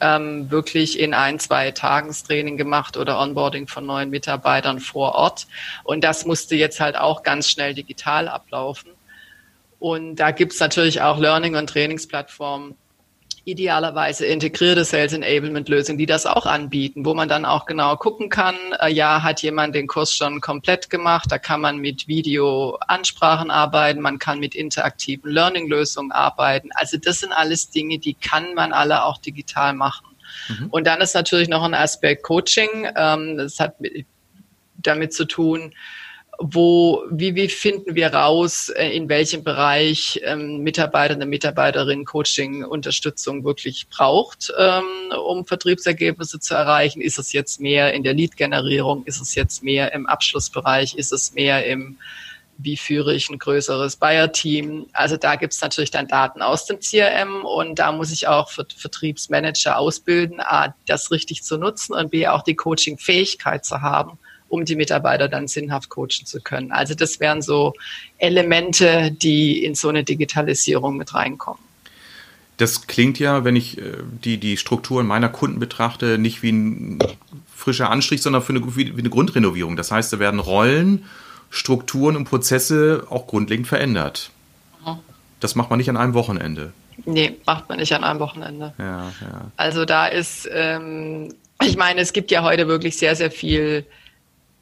ähm, 0.00 0.50
wirklich 0.50 0.98
in 0.98 1.14
ein, 1.14 1.38
zwei 1.38 1.70
Tagestraining 1.70 2.56
gemacht 2.56 2.96
oder 2.96 3.18
Onboarding 3.18 3.66
von 3.68 3.86
neuen 3.86 4.10
Mitarbeitern 4.10 4.80
vor 4.80 5.14
Ort. 5.14 5.46
Und 5.84 6.04
das 6.04 6.26
musste 6.26 6.56
jetzt 6.56 6.80
halt 6.80 6.96
auch 6.96 7.22
ganz 7.22 7.48
schnell 7.48 7.74
digital 7.74 8.28
ablaufen. 8.28 8.92
Und 9.78 10.16
da 10.16 10.30
gibt's 10.30 10.60
natürlich 10.60 11.00
auch 11.02 11.18
Learning- 11.18 11.56
und 11.56 11.68
Trainingsplattformen, 11.68 12.76
idealerweise 13.46 14.26
integrierte 14.26 14.84
Sales 14.84 15.12
Enablement 15.12 15.68
Lösungen, 15.68 15.98
die 15.98 16.06
das 16.06 16.26
auch 16.26 16.46
anbieten, 16.46 17.04
wo 17.06 17.14
man 17.14 17.28
dann 17.28 17.44
auch 17.44 17.64
genau 17.64 17.96
gucken 17.96 18.28
kann, 18.28 18.56
äh, 18.80 18.92
ja, 18.92 19.22
hat 19.22 19.40
jemand 19.40 19.76
den 19.76 19.86
Kurs 19.86 20.12
schon 20.12 20.40
komplett 20.40 20.90
gemacht, 20.90 21.30
da 21.30 21.38
kann 21.38 21.60
man 21.60 21.78
mit 21.78 22.08
Video-Ansprachen 22.08 23.52
arbeiten, 23.52 24.00
man 24.00 24.18
kann 24.18 24.40
mit 24.40 24.56
interaktiven 24.56 25.30
Learning-Lösungen 25.30 26.10
arbeiten. 26.10 26.70
Also 26.74 26.98
das 26.98 27.20
sind 27.20 27.32
alles 27.32 27.70
Dinge, 27.70 28.00
die 28.00 28.14
kann 28.14 28.52
man 28.54 28.72
alle 28.72 29.04
auch 29.04 29.18
digital 29.18 29.74
machen. 29.74 30.08
Mhm. 30.48 30.66
Und 30.70 30.84
dann 30.88 31.00
ist 31.00 31.14
natürlich 31.14 31.48
noch 31.48 31.62
ein 31.62 31.74
Aspekt 31.74 32.24
Coaching. 32.24 32.88
Ähm, 32.96 33.36
das 33.38 33.60
hat 33.60 33.76
damit 34.74 35.14
zu 35.14 35.24
tun, 35.24 35.72
wo, 36.38 37.04
wie, 37.10 37.34
wie 37.34 37.48
finden 37.48 37.94
wir 37.94 38.12
raus, 38.12 38.68
äh, 38.68 38.90
in 38.90 39.08
welchem 39.08 39.42
Bereich 39.42 40.20
ähm, 40.24 40.58
Mitarbeiter, 40.58 41.14
eine 41.14 41.26
Mitarbeiterin 41.26 42.04
Coaching, 42.04 42.64
Unterstützung 42.64 43.44
wirklich 43.44 43.88
braucht, 43.88 44.52
ähm, 44.58 44.84
um 45.26 45.46
Vertriebsergebnisse 45.46 46.38
zu 46.40 46.54
erreichen? 46.54 47.00
Ist 47.00 47.18
es 47.18 47.32
jetzt 47.32 47.60
mehr 47.60 47.94
in 47.94 48.02
der 48.02 48.14
Lead-Generierung? 48.14 49.04
Ist 49.04 49.20
es 49.20 49.34
jetzt 49.34 49.62
mehr 49.62 49.92
im 49.92 50.06
Abschlussbereich? 50.06 50.94
Ist 50.94 51.12
es 51.12 51.32
mehr 51.32 51.66
im, 51.66 51.96
wie 52.58 52.76
führe 52.76 53.14
ich 53.14 53.30
ein 53.30 53.38
größeres 53.38 53.96
Buyer-Team? 53.96 54.86
Also 54.92 55.16
da 55.16 55.36
gibt 55.36 55.54
es 55.54 55.60
natürlich 55.62 55.90
dann 55.90 56.08
Daten 56.08 56.42
aus 56.42 56.66
dem 56.66 56.80
CRM 56.80 57.44
und 57.44 57.78
da 57.78 57.92
muss 57.92 58.12
ich 58.12 58.28
auch 58.28 58.50
Vertriebsmanager 58.50 59.78
ausbilden, 59.78 60.40
A, 60.40 60.74
das 60.86 61.10
richtig 61.10 61.42
zu 61.44 61.56
nutzen 61.56 61.94
und 61.94 62.10
B, 62.10 62.26
auch 62.28 62.42
die 62.42 62.56
Coaching-Fähigkeit 62.56 63.64
zu 63.64 63.80
haben 63.80 64.18
um 64.48 64.64
die 64.64 64.76
Mitarbeiter 64.76 65.28
dann 65.28 65.48
sinnhaft 65.48 65.88
coachen 65.88 66.24
zu 66.24 66.40
können. 66.40 66.72
Also 66.72 66.94
das 66.94 67.20
wären 67.20 67.42
so 67.42 67.74
Elemente, 68.18 69.10
die 69.10 69.64
in 69.64 69.74
so 69.74 69.88
eine 69.88 70.04
Digitalisierung 70.04 70.96
mit 70.96 71.14
reinkommen. 71.14 71.62
Das 72.56 72.86
klingt 72.86 73.18
ja, 73.18 73.44
wenn 73.44 73.56
ich 73.56 73.78
äh, 73.78 73.82
die, 74.24 74.38
die 74.38 74.56
Strukturen 74.56 75.06
meiner 75.06 75.28
Kunden 75.28 75.58
betrachte, 75.58 76.18
nicht 76.18 76.42
wie 76.42 76.52
ein 76.52 76.98
frischer 77.54 77.90
Anstrich, 77.90 78.22
sondern 78.22 78.42
für 78.42 78.54
eine, 78.54 78.76
wie 78.76 78.92
eine 78.96 79.10
Grundrenovierung. 79.10 79.76
Das 79.76 79.90
heißt, 79.90 80.12
da 80.12 80.18
werden 80.18 80.40
Rollen, 80.40 81.04
Strukturen 81.50 82.16
und 82.16 82.24
Prozesse 82.24 83.06
auch 83.10 83.26
grundlegend 83.26 83.66
verändert. 83.66 84.30
Mhm. 84.84 84.98
Das 85.40 85.54
macht 85.54 85.68
man 85.68 85.78
nicht 85.78 85.90
an 85.90 85.96
einem 85.96 86.14
Wochenende. 86.14 86.72
Nee, 87.04 87.36
macht 87.44 87.68
man 87.68 87.78
nicht 87.78 87.92
an 87.92 88.04
einem 88.04 88.20
Wochenende. 88.20 88.72
Ja, 88.78 89.12
ja. 89.20 89.50
Also 89.56 89.84
da 89.84 90.06
ist, 90.06 90.48
ähm, 90.50 91.34
ich 91.62 91.76
meine, 91.76 92.00
es 92.00 92.12
gibt 92.12 92.30
ja 92.30 92.42
heute 92.42 92.68
wirklich 92.68 92.96
sehr, 92.96 93.16
sehr 93.16 93.30
viel 93.30 93.84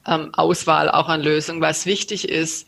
ähm, 0.07 0.31
Auswahl 0.35 0.91
auch 0.91 1.09
an 1.09 1.23
Lösungen. 1.23 1.61
Was 1.61 1.87
wichtig 1.87 2.29
ist, 2.29 2.67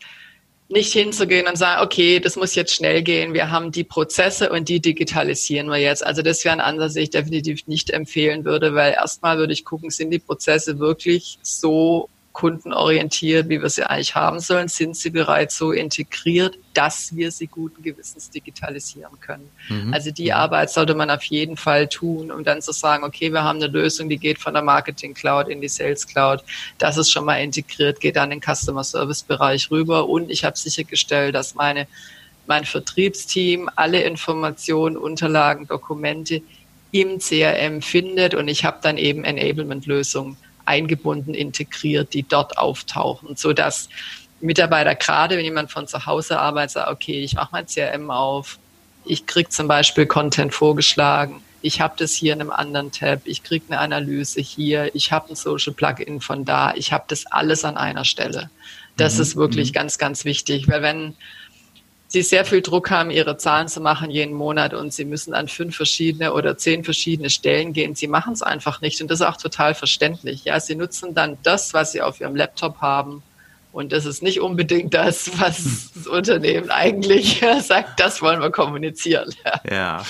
nicht 0.69 0.91
hinzugehen 0.91 1.47
und 1.47 1.55
sagen, 1.55 1.81
okay, 1.83 2.19
das 2.19 2.35
muss 2.35 2.55
jetzt 2.55 2.73
schnell 2.73 3.01
gehen. 3.01 3.33
Wir 3.33 3.51
haben 3.51 3.71
die 3.71 3.85
Prozesse 3.85 4.49
und 4.49 4.67
die 4.67 4.81
digitalisieren 4.81 5.67
wir 5.67 5.77
jetzt. 5.77 6.05
Also 6.05 6.21
das 6.21 6.43
wäre 6.43 6.53
ein 6.53 6.61
Ansatz, 6.61 6.93
den 6.93 7.03
ich 7.03 7.09
definitiv 7.09 7.67
nicht 7.67 7.89
empfehlen 7.89 8.43
würde, 8.43 8.75
weil 8.75 8.93
erstmal 8.93 9.37
würde 9.37 9.53
ich 9.53 9.63
gucken, 9.63 9.89
sind 9.89 10.11
die 10.11 10.19
Prozesse 10.19 10.79
wirklich 10.79 11.39
so 11.41 12.09
kundenorientiert, 12.37 13.49
wie 13.49 13.59
wir 13.59 13.69
sie 13.69 13.83
eigentlich 13.83 14.13
haben 14.13 14.39
sollen? 14.39 14.67
Sind 14.67 14.95
sie 14.95 15.09
bereits 15.09 15.57
so 15.57 15.71
integriert, 15.71 16.55
dass 16.75 17.15
wir 17.15 17.31
sie 17.31 17.47
guten 17.47 17.81
Gewissens 17.81 18.29
digitalisieren 18.29 19.19
können? 19.19 19.49
Mhm. 19.69 19.91
Also 19.91 20.11
die 20.11 20.31
Arbeit 20.31 20.69
sollte 20.69 20.93
man 20.93 21.09
auf 21.09 21.23
jeden 21.23 21.57
Fall 21.57 21.87
tun, 21.87 22.31
um 22.31 22.43
dann 22.43 22.61
zu 22.61 22.73
sagen, 22.73 23.03
okay, 23.03 23.33
wir 23.33 23.43
haben 23.43 23.57
eine 23.57 23.65
Lösung, 23.65 24.07
die 24.07 24.19
geht 24.19 24.37
von 24.37 24.53
der 24.53 24.61
Marketing 24.61 25.15
Cloud 25.15 25.47
in 25.47 25.61
die 25.61 25.67
Sales 25.67 26.05
Cloud. 26.05 26.43
Das 26.77 26.97
ist 26.97 27.09
schon 27.09 27.25
mal 27.25 27.37
integriert, 27.37 27.99
geht 27.99 28.17
dann 28.17 28.31
in 28.31 28.39
den 28.39 28.55
Customer 28.55 28.83
Service 28.83 29.23
Bereich 29.23 29.71
rüber 29.71 30.07
und 30.07 30.29
ich 30.29 30.45
habe 30.45 30.55
sichergestellt, 30.55 31.33
dass 31.33 31.55
meine 31.55 31.87
mein 32.45 32.65
Vertriebsteam 32.65 33.67
alle 33.75 34.03
Informationen, 34.03 34.95
Unterlagen, 34.95 35.67
Dokumente 35.67 36.43
im 36.91 37.17
CRM 37.17 37.81
findet 37.81 38.35
und 38.35 38.47
ich 38.47 38.63
habe 38.63 38.77
dann 38.83 38.99
eben 38.99 39.23
Enablement-Lösungen 39.23 40.37
eingebunden, 40.67 41.33
integriert, 41.33 42.13
die 42.13 42.23
dort 42.23 42.57
auftauchen, 42.57 43.35
so 43.35 43.53
dass 43.53 43.89
Mitarbeiter, 44.39 44.93
gerade 44.95 45.37
wenn 45.37 45.45
jemand 45.45 45.71
von 45.71 45.87
zu 45.87 46.05
Hause 46.05 46.39
arbeitet, 46.39 46.71
sagt, 46.71 46.91
okay, 46.91 47.23
ich 47.23 47.33
mache 47.33 47.49
mein 47.51 47.65
CRM 47.65 48.11
auf, 48.11 48.59
ich 49.05 49.25
kriege 49.25 49.49
zum 49.49 49.67
Beispiel 49.67 50.05
Content 50.05 50.53
vorgeschlagen, 50.53 51.41
ich 51.61 51.81
habe 51.81 51.95
das 51.97 52.13
hier 52.13 52.33
in 52.33 52.41
einem 52.41 52.51
anderen 52.51 52.91
Tab, 52.91 53.21
ich 53.25 53.43
kriege 53.43 53.65
eine 53.69 53.79
Analyse 53.79 54.41
hier, 54.41 54.93
ich 54.93 55.11
habe 55.11 55.29
ein 55.31 55.35
Social 55.35 55.73
Plugin 55.73 56.21
von 56.21 56.45
da, 56.45 56.73
ich 56.75 56.93
habe 56.93 57.05
das 57.07 57.25
alles 57.25 57.65
an 57.65 57.77
einer 57.77 58.05
Stelle. 58.05 58.49
Das 58.95 59.15
mhm. 59.15 59.21
ist 59.21 59.35
wirklich 59.35 59.69
mhm. 59.69 59.73
ganz, 59.73 59.97
ganz 59.97 60.23
wichtig, 60.23 60.67
weil 60.67 60.81
wenn 60.81 61.15
sie 62.07 62.21
sehr 62.21 62.45
viel 62.45 62.61
Druck 62.61 62.89
haben, 62.89 63.11
ihre 63.11 63.37
Zahlen 63.37 63.67
zu 63.67 63.81
machen 63.81 64.09
jeden 64.09 64.33
Monat 64.33 64.73
und 64.73 64.93
sie 64.93 65.05
müssen 65.05 65.33
an 65.33 65.47
fünf 65.47 65.75
verschiedene 65.75 66.33
oder 66.33 66.57
zehn 66.57 66.83
verschiedene 66.83 67.29
Stellen 67.29 67.73
gehen. 67.73 67.95
Sie 67.95 68.07
machen 68.07 68.33
es 68.33 68.41
einfach 68.41 68.81
nicht 68.81 69.01
und 69.01 69.11
das 69.11 69.19
ist 69.19 69.27
auch 69.27 69.37
total 69.37 69.75
verständlich. 69.75 70.45
Ja, 70.45 70.59
sie 70.59 70.75
nutzen 70.75 71.13
dann 71.13 71.37
das, 71.43 71.73
was 71.73 71.91
sie 71.91 72.01
auf 72.01 72.21
ihrem 72.21 72.35
Laptop 72.35 72.81
haben 72.81 73.23
und 73.77 73.91
das 73.91 74.05
ist 74.05 74.23
nicht 74.23 74.39
unbedingt 74.39 74.93
das, 74.93 75.39
was 75.39 75.91
das 75.93 76.07
Unternehmen 76.07 76.71
eigentlich 76.71 77.45
sagt, 77.61 77.99
das 77.99 78.21
wollen 78.21 78.41
wir 78.41 78.51
kommunizieren. 78.51 79.33
Ja. 79.69 80.03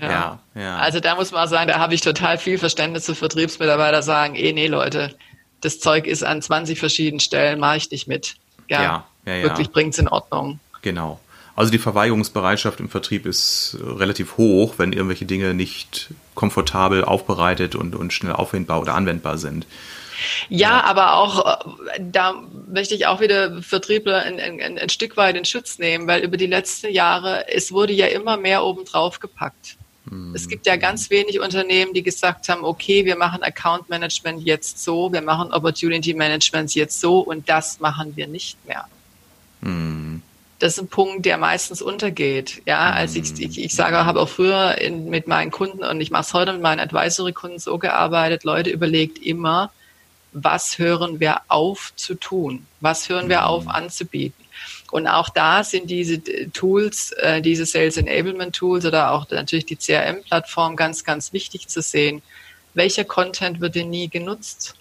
ja. 0.00 0.38
ja. 0.54 0.76
Also 0.76 1.00
da 1.00 1.16
muss 1.16 1.32
man 1.32 1.48
sagen, 1.48 1.66
da 1.66 1.80
habe 1.80 1.94
ich 1.94 2.02
total 2.02 2.38
viel 2.38 2.56
Verständnis 2.56 3.04
zu 3.04 3.14
Vertriebsmitarbeiter 3.16 4.02
sagen, 4.02 4.36
eh 4.36 4.52
nee 4.52 4.68
Leute, 4.68 5.16
das 5.60 5.80
Zeug 5.80 6.06
ist 6.06 6.22
an 6.22 6.40
20 6.40 6.78
verschiedenen 6.78 7.18
Stellen, 7.18 7.58
mache 7.58 7.78
ich 7.78 7.90
nicht 7.90 8.06
mit. 8.06 8.36
Ja, 8.68 8.82
ja, 8.82 9.06
ja, 9.26 9.34
ja. 9.34 9.42
wirklich 9.44 9.70
bringt 9.70 9.94
es 9.94 9.98
in 9.98 10.08
Ordnung. 10.08 10.60
Genau. 10.82 11.20
Also 11.56 11.70
die 11.70 11.78
Verweigerungsbereitschaft 11.78 12.80
im 12.80 12.88
Vertrieb 12.88 13.26
ist 13.26 13.76
äh, 13.80 13.84
relativ 13.84 14.36
hoch, 14.36 14.74
wenn 14.78 14.92
irgendwelche 14.92 15.24
Dinge 15.24 15.54
nicht 15.54 16.10
komfortabel 16.34 17.04
aufbereitet 17.04 17.74
und, 17.74 17.94
und 17.94 18.12
schnell 18.12 18.32
aufwendbar 18.32 18.80
oder 18.80 18.94
anwendbar 18.94 19.38
sind. 19.38 19.66
Ja, 20.48 20.70
ja, 20.70 20.84
aber 20.84 21.14
auch 21.14 21.46
äh, 21.46 22.00
da 22.00 22.42
möchte 22.72 22.94
ich 22.94 23.06
auch 23.06 23.20
wieder 23.20 23.62
Vertriebler 23.62 24.22
ein, 24.22 24.40
ein, 24.40 24.78
ein, 24.78 24.88
Stück 24.88 25.16
weit 25.16 25.36
in 25.36 25.44
Schutz 25.44 25.78
nehmen, 25.78 26.08
weil 26.08 26.22
über 26.22 26.36
die 26.36 26.46
letzten 26.46 26.92
Jahre, 26.92 27.46
es 27.48 27.72
wurde 27.72 27.92
ja 27.92 28.06
immer 28.06 28.36
mehr 28.36 28.64
obendrauf 28.64 29.20
gepackt. 29.20 29.76
Es 30.34 30.48
gibt 30.48 30.66
ja 30.66 30.76
ganz 30.76 31.08
wenig 31.08 31.40
Unternehmen, 31.40 31.94
die 31.94 32.02
gesagt 32.02 32.48
haben, 32.50 32.62
okay, 32.62 33.06
wir 33.06 33.16
machen 33.16 33.42
Account 33.42 33.88
Management 33.88 34.42
jetzt 34.42 34.84
so, 34.84 35.10
wir 35.10 35.22
machen 35.22 35.50
Opportunity 35.50 36.12
Management 36.12 36.74
jetzt 36.74 37.00
so 37.00 37.20
und 37.20 37.48
das 37.48 37.80
machen 37.80 38.14
wir 38.14 38.26
nicht 38.26 38.58
mehr. 38.66 38.86
Mhm. 39.64 40.22
Das 40.60 40.74
ist 40.74 40.78
ein 40.78 40.88
Punkt, 40.88 41.26
der 41.26 41.36
meistens 41.36 41.82
untergeht. 41.82 42.62
Ja, 42.64 42.92
als 42.92 43.16
ich, 43.16 43.38
ich, 43.38 43.58
ich 43.58 43.74
sage, 43.74 44.04
habe 44.04 44.20
auch 44.20 44.28
früher 44.28 44.78
in, 44.78 45.10
mit 45.10 45.26
meinen 45.26 45.50
Kunden 45.50 45.82
und 45.82 46.00
ich 46.00 46.10
mache 46.10 46.22
es 46.22 46.32
heute 46.32 46.52
mit 46.52 46.62
meinen 46.62 46.80
Advisory-Kunden 46.80 47.58
so 47.58 47.78
gearbeitet, 47.78 48.44
Leute 48.44 48.70
überlegt 48.70 49.18
immer, 49.18 49.72
was 50.32 50.78
hören 50.78 51.20
wir 51.20 51.42
auf 51.48 51.92
zu 51.96 52.14
tun? 52.14 52.66
Was 52.80 53.08
hören 53.08 53.28
wir 53.28 53.46
auf 53.46 53.68
anzubieten? 53.68 54.44
Und 54.90 55.08
auch 55.08 55.28
da 55.28 55.64
sind 55.64 55.90
diese 55.90 56.22
Tools, 56.52 57.12
äh, 57.12 57.42
diese 57.42 57.66
Sales 57.66 57.96
Enablement 57.96 58.54
Tools 58.54 58.84
oder 58.84 59.10
auch 59.10 59.28
natürlich 59.30 59.66
die 59.66 59.76
CRM-Plattform 59.76 60.76
ganz, 60.76 61.04
ganz 61.04 61.32
wichtig 61.32 61.68
zu 61.68 61.82
sehen. 61.82 62.22
Welcher 62.74 63.04
Content 63.04 63.60
wird 63.60 63.74
denn 63.74 63.90
nie 63.90 64.08
genutzt? 64.08 64.74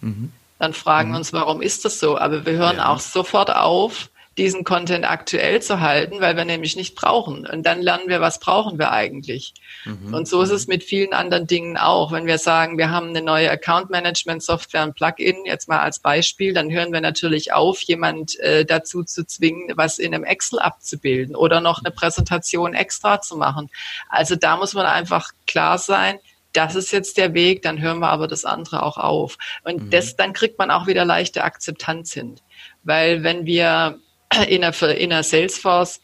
Mhm. 0.00 0.32
Dann 0.58 0.72
fragen 0.74 1.10
mhm. 1.10 1.12
wir 1.12 1.18
uns, 1.18 1.32
warum 1.32 1.62
ist 1.62 1.84
das 1.84 1.98
so? 1.98 2.18
Aber 2.18 2.44
wir 2.46 2.54
hören 2.54 2.76
ja. 2.76 2.88
auch 2.88 3.00
sofort 3.00 3.54
auf, 3.54 4.10
diesen 4.40 4.64
Content 4.64 5.04
aktuell 5.04 5.60
zu 5.60 5.80
halten, 5.80 6.22
weil 6.22 6.34
wir 6.34 6.46
nämlich 6.46 6.74
nicht 6.74 6.94
brauchen. 6.94 7.46
Und 7.46 7.66
dann 7.66 7.82
lernen 7.82 8.08
wir, 8.08 8.22
was 8.22 8.40
brauchen 8.40 8.78
wir 8.78 8.90
eigentlich. 8.90 9.52
Mhm. 9.84 10.14
Und 10.14 10.26
so 10.26 10.40
ist 10.40 10.50
es 10.50 10.66
mit 10.66 10.82
vielen 10.82 11.12
anderen 11.12 11.46
Dingen 11.46 11.76
auch. 11.76 12.10
Wenn 12.10 12.24
wir 12.24 12.38
sagen, 12.38 12.78
wir 12.78 12.90
haben 12.90 13.10
eine 13.10 13.20
neue 13.20 13.50
Account 13.50 13.90
Management 13.90 14.42
Software, 14.42 14.82
ein 14.82 14.94
Plugin, 14.94 15.44
jetzt 15.44 15.68
mal 15.68 15.80
als 15.80 15.98
Beispiel, 15.98 16.54
dann 16.54 16.70
hören 16.70 16.90
wir 16.90 17.02
natürlich 17.02 17.52
auf, 17.52 17.82
jemand 17.82 18.40
äh, 18.40 18.64
dazu 18.64 19.04
zu 19.04 19.26
zwingen, 19.26 19.72
was 19.76 19.98
in 19.98 20.14
einem 20.14 20.24
Excel 20.24 20.58
abzubilden 20.58 21.36
oder 21.36 21.60
noch 21.60 21.84
eine 21.84 21.90
Präsentation 21.90 22.72
extra 22.72 23.20
zu 23.20 23.36
machen. 23.36 23.68
Also 24.08 24.36
da 24.36 24.56
muss 24.56 24.72
man 24.72 24.86
einfach 24.86 25.32
klar 25.46 25.76
sein, 25.76 26.18
das 26.54 26.76
ist 26.76 26.92
jetzt 26.92 27.18
der 27.18 27.34
Weg, 27.34 27.60
dann 27.60 27.78
hören 27.78 27.98
wir 27.98 28.08
aber 28.08 28.26
das 28.26 28.46
andere 28.46 28.84
auch 28.84 28.96
auf. 28.96 29.36
Und 29.64 29.82
mhm. 29.82 29.90
das, 29.90 30.16
dann 30.16 30.32
kriegt 30.32 30.58
man 30.58 30.70
auch 30.70 30.86
wieder 30.86 31.04
leichte 31.04 31.44
Akzeptanz 31.44 32.14
hin. 32.14 32.36
Weil 32.82 33.22
wenn 33.22 33.44
wir 33.44 34.00
in 34.48 34.62
der, 34.62 34.82
in 34.96 35.10
der 35.10 35.22
Salesforce 35.22 36.00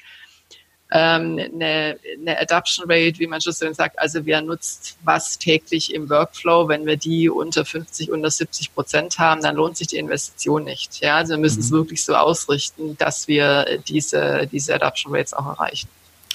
ähm, 0.92 1.38
eine, 1.38 1.98
eine 2.20 2.40
Adoption 2.40 2.88
Rate, 2.88 3.18
wie 3.18 3.26
man 3.26 3.40
schon 3.40 3.52
so 3.52 3.72
sagt, 3.72 3.98
also 3.98 4.24
wer 4.24 4.40
nutzt 4.40 4.96
was 5.02 5.38
täglich 5.38 5.92
im 5.92 6.08
Workflow, 6.08 6.68
wenn 6.68 6.86
wir 6.86 6.96
die 6.96 7.28
unter 7.28 7.64
50, 7.64 8.12
unter 8.12 8.30
70 8.30 8.72
Prozent 8.72 9.18
haben, 9.18 9.42
dann 9.42 9.56
lohnt 9.56 9.76
sich 9.76 9.88
die 9.88 9.96
Investition 9.96 10.64
nicht. 10.64 11.00
Ja, 11.00 11.16
also 11.16 11.32
wir 11.32 11.38
müssen 11.38 11.58
mhm. 11.58 11.64
es 11.64 11.70
wirklich 11.72 12.04
so 12.04 12.14
ausrichten, 12.14 12.96
dass 12.98 13.26
wir 13.26 13.80
diese, 13.88 14.48
diese 14.50 14.74
Adoption 14.74 15.14
Rates 15.14 15.34
auch 15.34 15.46
erreichen. 15.46 15.88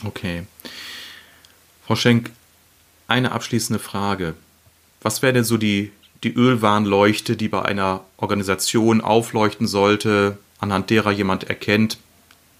Okay. 0.06 0.46
Frau 1.86 1.96
Schenk, 1.96 2.32
eine 3.08 3.32
abschließende 3.32 3.80
Frage. 3.80 4.36
Was 5.02 5.22
wäre 5.22 5.34
denn 5.34 5.44
so 5.46 5.58
die, 5.58 5.92
die 6.24 6.34
Ölwarnleuchte, 6.34 7.38
die 7.38 7.48
bei 7.48 7.62
einer 7.62 8.04
Organisation 8.18 9.02
aufleuchten 9.02 9.68
sollte, 9.68 10.38
anhand 10.62 10.90
derer 10.90 11.12
jemand 11.12 11.44
erkennt, 11.44 11.98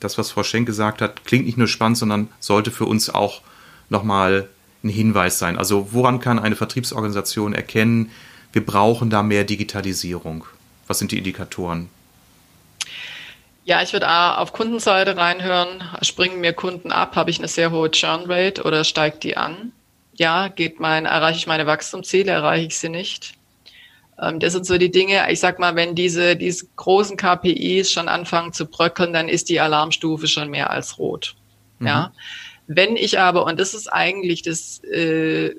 das, 0.02 0.18
was 0.18 0.32
Frau 0.32 0.44
Schenk 0.44 0.66
gesagt 0.66 1.02
hat, 1.02 1.24
klingt 1.24 1.46
nicht 1.46 1.58
nur 1.58 1.68
spannend, 1.68 1.98
sondern 1.98 2.28
sollte 2.40 2.72
für 2.72 2.86
uns 2.86 3.10
auch 3.10 3.42
nochmal 3.90 4.50
ein 4.84 4.90
Hinweis 4.90 5.40
sein. 5.40 5.58
Also 5.58 5.94
woran 5.94 6.20
kann 6.20 6.40
eine 6.40 6.56
Vertriebsorganisation 6.56 7.54
erkennen, 7.54 8.12
wir 8.52 8.66
brauchen 8.66 9.10
da 9.10 9.24
mehr 9.24 9.44
Digitalisierung? 9.44 10.46
Was 10.88 11.00
sind 11.00 11.12
die 11.12 11.20
Indikatoren? 11.20 11.90
Ja, 13.64 13.82
ich 13.82 13.94
würde 13.94 14.10
auf 14.10 14.54
Kundenseite 14.54 15.16
reinhören. 15.16 15.84
Springen 16.02 16.42
mir 16.42 16.52
Kunden 16.52 16.92
ab? 16.92 17.16
Habe 17.16 17.30
ich 17.30 17.38
eine 17.38 17.48
sehr 17.48 17.72
hohe 17.72 17.92
Churn 17.92 18.24
Rate 18.26 18.64
oder 18.64 18.84
steigt 18.84 19.24
die 19.24 19.38
an? 19.38 19.72
Ja, 20.16 20.48
geht 20.48 20.80
mein, 20.80 21.06
erreiche 21.06 21.38
ich 21.38 21.48
meine 21.48 21.68
Wachstumsziele? 21.68 22.32
Erreiche 22.32 22.68
ich 22.68 22.78
sie 22.78 22.90
nicht? 22.90 23.36
Ähm, 24.22 24.40
das 24.40 24.54
sind 24.54 24.66
so 24.66 24.78
die 24.78 24.92
Dinge, 24.92 25.30
ich 25.32 25.40
sag 25.40 25.60
mal, 25.60 25.76
wenn 25.76 25.96
diese, 25.96 26.36
diese 26.36 26.68
großen 26.76 27.18
KPIs 27.18 27.92
schon 27.92 28.08
anfangen 28.08 28.54
zu 28.54 28.68
bröckeln, 28.68 29.14
dann 29.14 29.28
ist 29.28 29.50
die 29.50 29.60
Alarmstufe 29.60 30.28
schon 30.28 30.50
mehr 30.50 30.70
als 30.70 31.00
rot. 31.00 31.36
Mhm. 31.80 31.88
Ja. 31.88 32.14
Wenn 32.68 32.96
ich 32.96 33.20
aber, 33.20 33.46
und 33.46 33.60
das 33.60 33.74
ist 33.74 33.92
eigentlich 33.92 34.44
das, 34.44 34.84
äh, 34.84 35.56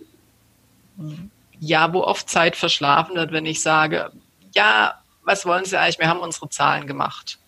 ja, 1.60 1.92
wo 1.92 2.02
oft 2.02 2.28
Zeit 2.30 2.56
verschlafen 2.56 3.16
wird, 3.16 3.32
wenn 3.32 3.46
ich 3.46 3.60
sage, 3.60 4.10
ja, 4.54 4.94
was 5.24 5.44
wollen 5.46 5.64
Sie 5.64 5.78
eigentlich? 5.78 5.98
Wir 5.98 6.08
haben 6.08 6.20
unsere 6.20 6.48
Zahlen 6.48 6.86
gemacht. 6.86 7.38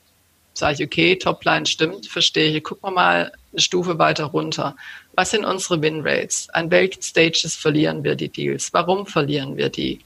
Sage 0.52 0.74
ich, 0.74 0.84
okay, 0.84 1.16
Topline 1.16 1.66
stimmt, 1.66 2.06
verstehe 2.06 2.56
ich. 2.56 2.62
Gucken 2.62 2.90
wir 2.90 2.92
mal 2.92 3.32
eine 3.52 3.60
Stufe 3.60 3.98
weiter 3.98 4.26
runter. 4.26 4.76
Was 5.14 5.32
sind 5.32 5.44
unsere 5.44 5.82
Winrates? 5.82 6.48
An 6.50 6.70
welchen 6.70 7.02
Stages 7.02 7.56
verlieren 7.56 8.04
wir 8.04 8.14
die 8.14 8.28
Deals? 8.28 8.72
Warum 8.72 9.06
verlieren 9.06 9.56
wir 9.56 9.68
die? 9.68 10.00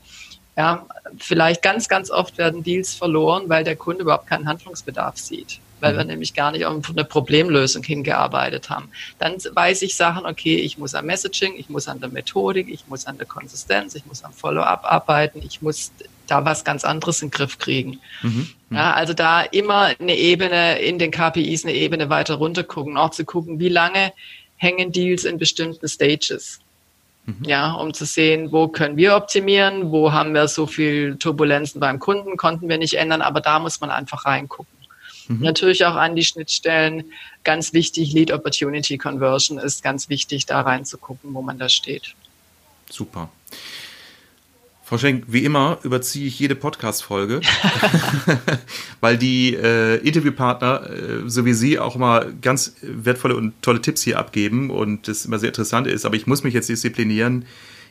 Ja, 0.59 0.87
vielleicht 1.19 1.63
ganz, 1.63 1.89
ganz 1.89 2.11
oft 2.11 2.37
werden 2.37 2.65
Deals 2.65 2.93
verloren, 2.93 3.45
weil 3.49 3.63
der 3.63 3.77
Kunde 3.77 4.03
überhaupt 4.03 4.27
keinen 4.27 4.49
Handlungsbedarf 4.49 5.17
sieht, 5.17 5.61
weil 5.79 5.97
wir 5.97 6.03
mhm. 6.03 6.11
nämlich 6.11 6.35
gar 6.35 6.51
nicht 6.51 6.67
auf 6.67 6.91
eine 6.91 7.05
Problemlösung 7.05 7.85
hingearbeitet 7.85 8.69
haben. 8.69 8.89
Dann 9.21 9.37
weiß 9.37 9.83
ich 9.83 9.95
Sachen, 9.95 10.27
okay, 10.27 10.57
ich 10.57 10.77
muss 10.77 10.97
am 10.97 11.07
Messaging, 11.07 11.55
ich 11.57 11.69
muss 11.69 11.87
an 11.87 12.01
der 12.01 12.09
Methodik, 12.09 12.69
ich 12.69 12.89
muss 12.89 13.07
an 13.07 13.19
der 13.19 13.29
Konsistenz, 13.29 13.95
ich 13.95 14.05
muss 14.05 14.25
am 14.25 14.33
Follow-up 14.33 14.83
arbeiten, 14.83 15.43
ich 15.47 15.63
muss 15.63 15.93
da 16.27 16.45
was 16.45 16.65
ganz 16.65 16.85
anderes 16.85 17.23
in 17.23 17.29
den 17.29 17.35
Griff 17.35 17.59
kriegen. 17.59 18.01
Mhm. 18.23 18.49
mhm. 18.69 18.77
Ja, 18.77 18.95
also 18.95 19.15
da 19.15 19.43
immer 19.43 19.93
eine 20.01 20.17
Ebene 20.17 20.81
in 20.81 20.99
den 20.99 21.13
KPIs, 21.13 21.67
eine 21.67 21.75
Ebene 21.75 22.11
weiter 22.11 22.35
runter 22.35 22.65
gucken, 22.65 22.97
auch 22.97 23.11
zu 23.11 23.25
gucken, 23.25 23.61
wie 23.61 23.69
lange 23.69 24.13
hängen 24.57 24.91
Deals 24.91 25.25
in 25.25 25.39
bestimmten 25.39 25.87
Stages. 25.87 26.59
Mhm. 27.29 27.45
Ja, 27.45 27.73
um 27.73 27.93
zu 27.93 28.07
sehen, 28.07 28.53
wo 28.53 28.69
können 28.69 28.97
wir 28.97 29.15
optimieren, 29.15 29.91
wo 29.91 30.13
haben 30.13 30.33
wir 30.33 30.49
so 30.49 30.67
viel 30.67 31.17
Turbulenzen 31.17 31.79
beim 31.79 31.99
Kunden, 31.99 32.39
konnten 32.39 32.71
wir 32.71 32.79
nicht 32.79 32.95
ändern, 32.95 33.21
aber 33.21 33.43
da 33.43 33.59
muss 33.59 33.83
man 33.83 33.91
einfach 33.91 34.25
reingucken. 34.25 34.73
Mhm. 35.29 35.41
Natürlich 35.41 35.85
auch 35.85 35.95
an 35.95 36.17
die 36.17 36.25
Schnittstellen. 36.25 37.13
Ganz 37.45 37.75
wichtig, 37.75 38.15
Lead 38.15 38.33
Opportunity 38.33 38.97
Conversion 38.97 39.59
ist 39.59 39.83
ganz 39.83 40.09
wichtig, 40.09 40.47
da 40.47 40.63
reinzugucken, 40.63 41.35
wo 41.35 41.43
man 41.43 41.59
da 41.59 41.69
steht. 41.69 42.15
Super. 42.89 43.29
Frau 44.89 44.97
Schenk, 44.97 45.25
wie 45.27 45.45
immer 45.45 45.77
überziehe 45.83 46.27
ich 46.27 46.39
jede 46.39 46.55
Podcast-Folge, 46.55 47.43
weil 49.03 49.19
die 49.19 49.55
äh, 49.55 49.97
Interviewpartner, 49.97 50.89
äh, 50.89 51.29
so 51.29 51.45
wie 51.45 51.53
Sie, 51.53 51.79
auch 51.79 51.95
immer 51.95 52.25
ganz 52.41 52.75
wertvolle 52.81 53.37
und 53.37 53.53
tolle 53.61 53.83
Tipps 53.83 54.01
hier 54.01 54.19
abgeben 54.19 54.71
und 54.71 55.07
das 55.07 55.27
immer 55.27 55.39
sehr 55.39 55.51
interessant 55.51 55.87
ist. 55.87 56.07
Aber 56.07 56.17
ich 56.17 56.27
muss 56.27 56.43
mich 56.43 56.55
jetzt 56.55 56.71
disziplinieren, 56.71 57.45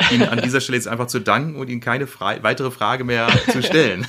Ihnen 0.10 0.28
an 0.28 0.42
dieser 0.42 0.60
Stelle 0.60 0.76
jetzt 0.76 0.88
einfach 0.88 1.06
zu 1.06 1.20
danken 1.20 1.56
und 1.56 1.70
Ihnen 1.70 1.82
keine 1.82 2.08
Fra 2.08 2.42
weitere 2.42 2.72
Frage 2.72 3.04
mehr 3.04 3.28
zu 3.52 3.62
stellen. 3.62 4.08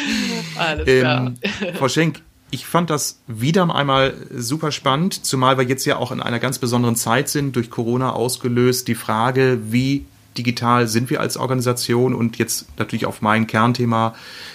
Alles 0.58 0.84
klar. 0.84 1.32
Ähm, 1.62 1.76
Frau 1.76 1.88
Schenk, 1.88 2.20
ich 2.50 2.66
fand 2.66 2.90
das 2.90 3.22
wieder 3.26 3.74
einmal 3.74 4.12
super 4.36 4.70
spannend, 4.70 5.24
zumal 5.24 5.56
wir 5.56 5.64
jetzt 5.64 5.86
ja 5.86 5.96
auch 5.96 6.12
in 6.12 6.20
einer 6.20 6.40
ganz 6.40 6.58
besonderen 6.58 6.96
Zeit 6.96 7.30
sind, 7.30 7.56
durch 7.56 7.70
Corona 7.70 8.10
ausgelöst. 8.12 8.86
Die 8.86 8.94
Frage, 8.94 9.60
wie 9.70 10.04
digital 10.38 10.88
sind 10.88 11.10
wir 11.10 11.20
als 11.20 11.36
Organisation 11.36 12.14
und 12.14 12.38
jetzt 12.38 12.66
natürlich 12.78 13.04
auf 13.06 13.20
mein 13.20 13.46
Kernthema 13.46 14.14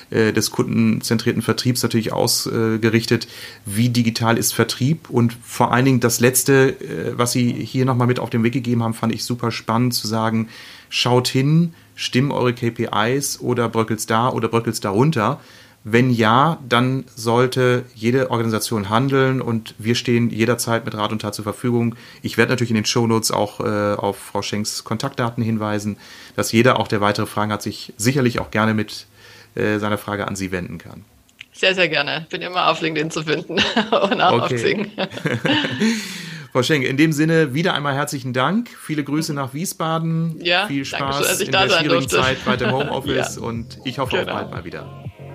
äh, 0.10 0.32
des 0.32 0.52
kundenzentrierten 0.52 1.41
Vertriebs 1.41 1.84
natürlich 1.84 2.13
ausgerichtet, 2.13 3.28
wie 3.65 3.89
digital 3.89 4.38
ist 4.38 4.54
Vertrieb 4.54 5.10
und 5.10 5.38
vor 5.43 5.72
allen 5.72 5.86
Dingen 5.86 6.00
das 6.00 6.19
Letzte, 6.19 6.80
äh, 6.80 7.17
was 7.17 7.34
Sie 7.34 7.52
hier 7.52 7.86
nochmal 7.86 8.08
mit 8.08 8.19
auf 8.19 8.30
den 8.30 8.43
Weg 8.43 8.54
gegeben 8.54 8.84
haben, 8.84 8.93
fand 8.93 9.13
ich 9.13 9.24
super 9.26 9.52
spannend 9.52 9.93
zu 9.93 10.08
sagen, 10.08 10.48
schaut 10.89 11.28
hin, 11.28 11.74
stimmen 11.96 12.32
eure 12.32 12.54
KPIs 12.54 13.39
oder 13.41 13.69
bröckelt's 13.69 14.06
da 14.06 14.30
oder 14.30 14.48
bröckelt's 14.48 14.80
darunter. 14.80 15.39
Wenn 15.86 16.12
ja, 16.12 16.60
dann 16.67 17.04
sollte 17.13 17.84
jede 17.93 18.32
Organisation 18.32 18.89
handeln 18.89 19.41
und 19.41 19.76
wir 19.78 19.96
stehen 19.96 20.30
jederzeit 20.30 20.86
mit 20.86 20.96
Rat 20.96 21.12
und 21.12 21.22
Tat 21.22 21.36
zur 21.36 21.43
Verfügung. 21.43 21.96
Ich 22.22 22.38
werde 22.38 22.52
natürlich 22.52 22.72
in 22.72 22.76
den 22.76 22.86
Shownotes 22.86 23.32
auch 23.32 23.60
äh, 23.60 23.96
auf 23.96 24.17
Frau 24.17 24.41
Schenks 24.41 24.86
Kontaktdaten 24.86 25.43
hinweisen, 25.43 25.98
dass 26.38 26.54
jeder, 26.54 26.80
auch 26.80 26.88
der 26.88 27.02
weitere 27.02 27.26
Fragen 27.26 27.52
hat, 27.52 27.62
sich 27.62 27.93
sicherlich 27.98 28.39
auch 28.39 28.50
gerne 28.50 28.74
mit 28.74 29.08
äh, 29.56 29.78
seiner 29.78 29.98
Frage 29.98 30.26
an 30.28 30.38
Sie 30.38 30.52
wenden 30.52 30.78
kann. 30.78 31.04
Sehr, 31.52 31.76
sehr 31.76 31.89
gerne. 31.89 32.28
Bin 32.30 32.41
immer 32.41 32.69
auf 32.69 32.82
LinkedIn 32.82 33.12
zu 33.12 33.24
finden 33.24 33.54
und 33.91 34.22
auch 34.22 34.43
okay. 34.43 34.43
auf 34.43 34.54
Xing. 34.54 34.91
Frau 36.54 36.63
Schenk, 36.63 36.86
in 36.86 36.98
dem 36.98 37.12
Sinne 37.12 37.54
wieder 37.54 37.74
einmal 37.74 37.96
herzlichen 37.96 38.32
Dank. 38.32 38.69
Viele 38.69 39.04
Grüße 39.04 39.34
nach 39.34 39.54
Wiesbaden. 39.54 40.39
Ja, 40.39 40.67
Viel 40.67 40.86
Spaß 40.86 41.41
in 41.41 41.52
der 41.52 41.67
schwierigen 41.67 41.89
durfte. 41.89 42.17
Zeit 42.17 42.38
bei 42.46 42.56
dem 42.56 42.72
Homeoffice 42.72 43.36
ja. 43.41 43.41
und 43.41 43.80
ich 43.84 43.98
hoffe 43.98 44.17
genau. 44.17 44.32
auch 44.32 44.36
bald 44.36 44.52
mal 44.52 44.63
wieder. 44.63 45.03